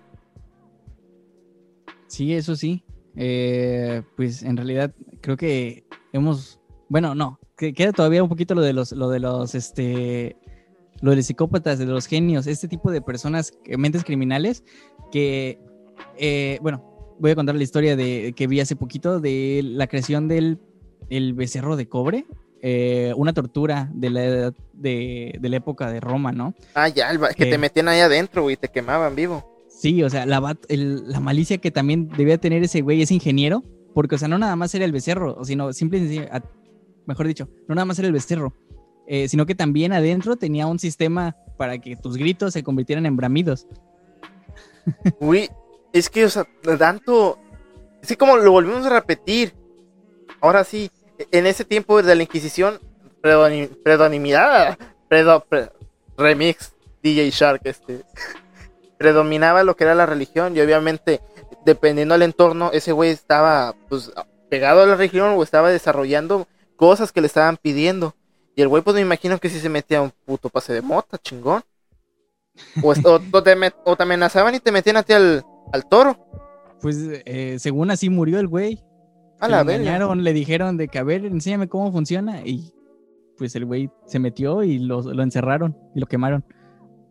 [2.07, 2.83] Sí, eso sí.
[3.15, 8.73] Eh, pues en realidad creo que hemos, bueno, no, queda todavía un poquito lo de
[8.73, 10.37] los, lo de los, este,
[11.01, 14.63] lo de los psicópatas, de los genios, este tipo de personas, mentes criminales,
[15.11, 15.59] que,
[16.17, 20.27] eh, bueno, voy a contar la historia de que vi hace poquito de la creación
[20.27, 20.59] del
[21.09, 22.25] el becerro de cobre,
[22.61, 24.21] eh, una tortura de la,
[24.73, 26.53] de, de, la época de Roma, ¿no?
[26.75, 29.63] Ah, ya, que te metían ahí adentro, y te quemaban vivo.
[29.69, 34.15] Sí, o sea, la, la malicia que también debía tener ese güey, ese ingeniero, porque,
[34.15, 36.29] o sea, no nada más era el becerro, sino simplemente
[37.09, 38.53] mejor dicho, no nada más era el becerro,
[39.07, 43.17] eh, sino que también adentro tenía un sistema para que tus gritos se convirtieran en
[43.17, 43.67] bramidos.
[45.19, 45.49] Uy,
[45.91, 46.27] es que,
[46.77, 47.39] tanto,
[48.01, 49.53] así como lo volvimos a repetir,
[50.39, 50.91] ahora sí,
[51.31, 52.79] en ese tiempo de la Inquisición,
[53.21, 54.77] predominaba,
[56.17, 58.03] remix, DJ Shark, este,
[58.97, 61.21] predominaba lo que era la religión y obviamente,
[61.65, 64.11] dependiendo del entorno, ese güey estaba, pues,
[64.49, 66.47] pegado a la religión o estaba desarrollando
[66.79, 68.15] cosas que le estaban pidiendo.
[68.55, 71.17] Y el güey, pues me imagino que sí se metía un puto pase de mota,
[71.17, 71.61] chingón.
[72.81, 73.55] O, o, te,
[73.85, 76.17] o te, amenazaban y te metían a ti al, al toro.
[76.81, 78.81] Pues eh, según así murió el güey.
[79.39, 82.41] A la le engañaron, le dijeron de que a ver, enséñame cómo funciona.
[82.45, 82.73] Y
[83.37, 86.45] pues el güey se metió y lo, lo encerraron y lo quemaron.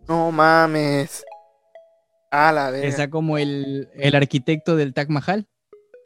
[0.09, 1.25] No mames.
[2.31, 2.89] A la verga.
[2.89, 5.47] Está como el, el arquitecto del Taj Mahal,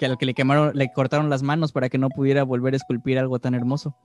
[0.02, 2.76] que al que le quemaron, le cortaron las manos para que no pudiera volver a
[2.76, 3.96] esculpir algo tan hermoso.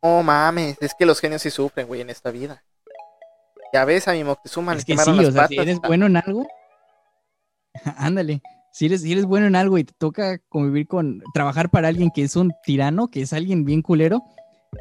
[0.00, 2.64] Oh mames, es que los genios sí sufren, güey, en esta vida.
[3.72, 6.48] Ya ves, a mi Moctezuma es que sí, o sea, si eres bueno en algo,
[7.96, 8.42] ándale.
[8.72, 12.10] Si eres, si eres bueno en algo y te toca convivir con, trabajar para alguien
[12.10, 14.24] que es un tirano, que es alguien bien culero,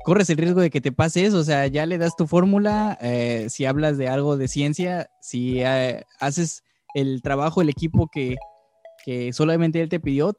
[0.04, 1.38] corres el riesgo de que te pase eso.
[1.38, 5.62] O sea, ya le das tu fórmula, eh, si hablas de algo de ciencia, si
[5.62, 6.64] eh, haces
[6.96, 8.36] el trabajo, el equipo que,
[9.06, 10.36] que solamente él te pidió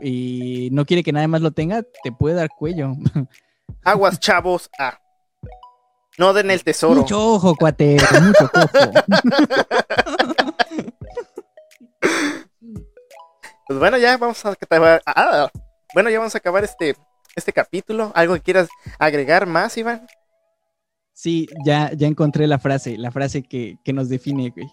[0.00, 2.92] y no quiere que nadie más lo tenga, te puede dar cuello.
[3.84, 4.70] Aguas, chavos.
[4.78, 4.98] Ah.
[6.18, 7.00] No den el tesoro.
[7.02, 7.98] Mucho ojo, cuate.
[8.22, 8.68] Mucho ojo.
[13.66, 15.02] pues bueno, ya vamos a acabar.
[15.04, 15.50] Ah,
[15.94, 16.96] bueno, ya vamos a acabar este,
[17.34, 18.12] este capítulo.
[18.14, 18.68] ¿Algo que quieras
[18.98, 20.06] agregar más, Iván?
[21.12, 24.66] Sí, ya, ya encontré la frase, la frase que, que nos define, güey.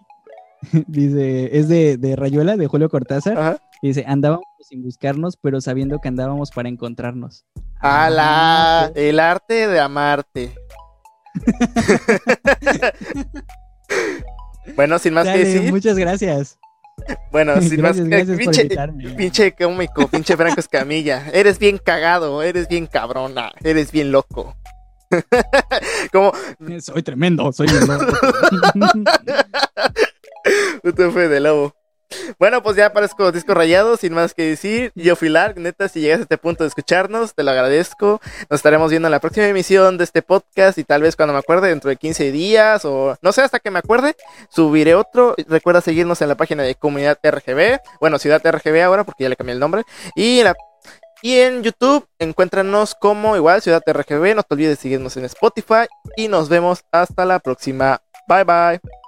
[0.87, 3.61] Dice, es de, de, Rayuela, de Julio Cortázar.
[3.81, 7.45] Dice, andábamos sin buscarnos, pero sabiendo que andábamos para encontrarnos.
[7.79, 8.91] ¡Hala!
[8.95, 10.55] el arte de amarte.
[14.75, 15.71] bueno, sin más que decir.
[15.71, 16.57] Muchas gracias.
[17.31, 18.37] Bueno, sin más que decir.
[18.37, 18.69] pinche,
[19.17, 21.29] pinche cómico, pinche Franco Escamilla.
[21.33, 24.55] Eres bien cagado, eres bien cabrona, eres bien loco.
[26.11, 26.31] Como...
[26.79, 28.07] Soy tremendo, soy bien loco.
[30.83, 31.73] Usted fue de lobo.
[32.39, 34.91] Bueno, pues ya aparezco disco rayado, sin más que decir.
[34.95, 38.21] Yo fui Lark, neta, si llegas a este punto de escucharnos, te lo agradezco.
[38.49, 41.39] Nos estaremos viendo en la próxima emisión de este podcast y tal vez cuando me
[41.39, 44.15] acuerde, dentro de 15 días o no sé, hasta que me acuerde,
[44.49, 45.35] subiré otro.
[45.47, 49.35] Recuerda seguirnos en la página de Comunidad RGB, bueno, Ciudad RGB ahora porque ya le
[49.35, 49.83] cambié el nombre.
[50.15, 50.53] Y en,
[51.21, 54.35] y en YouTube, encuéntranos como igual Ciudad RGB.
[54.35, 58.01] No te olvides de seguirnos en Spotify y nos vemos hasta la próxima.
[58.27, 59.02] Bye bye.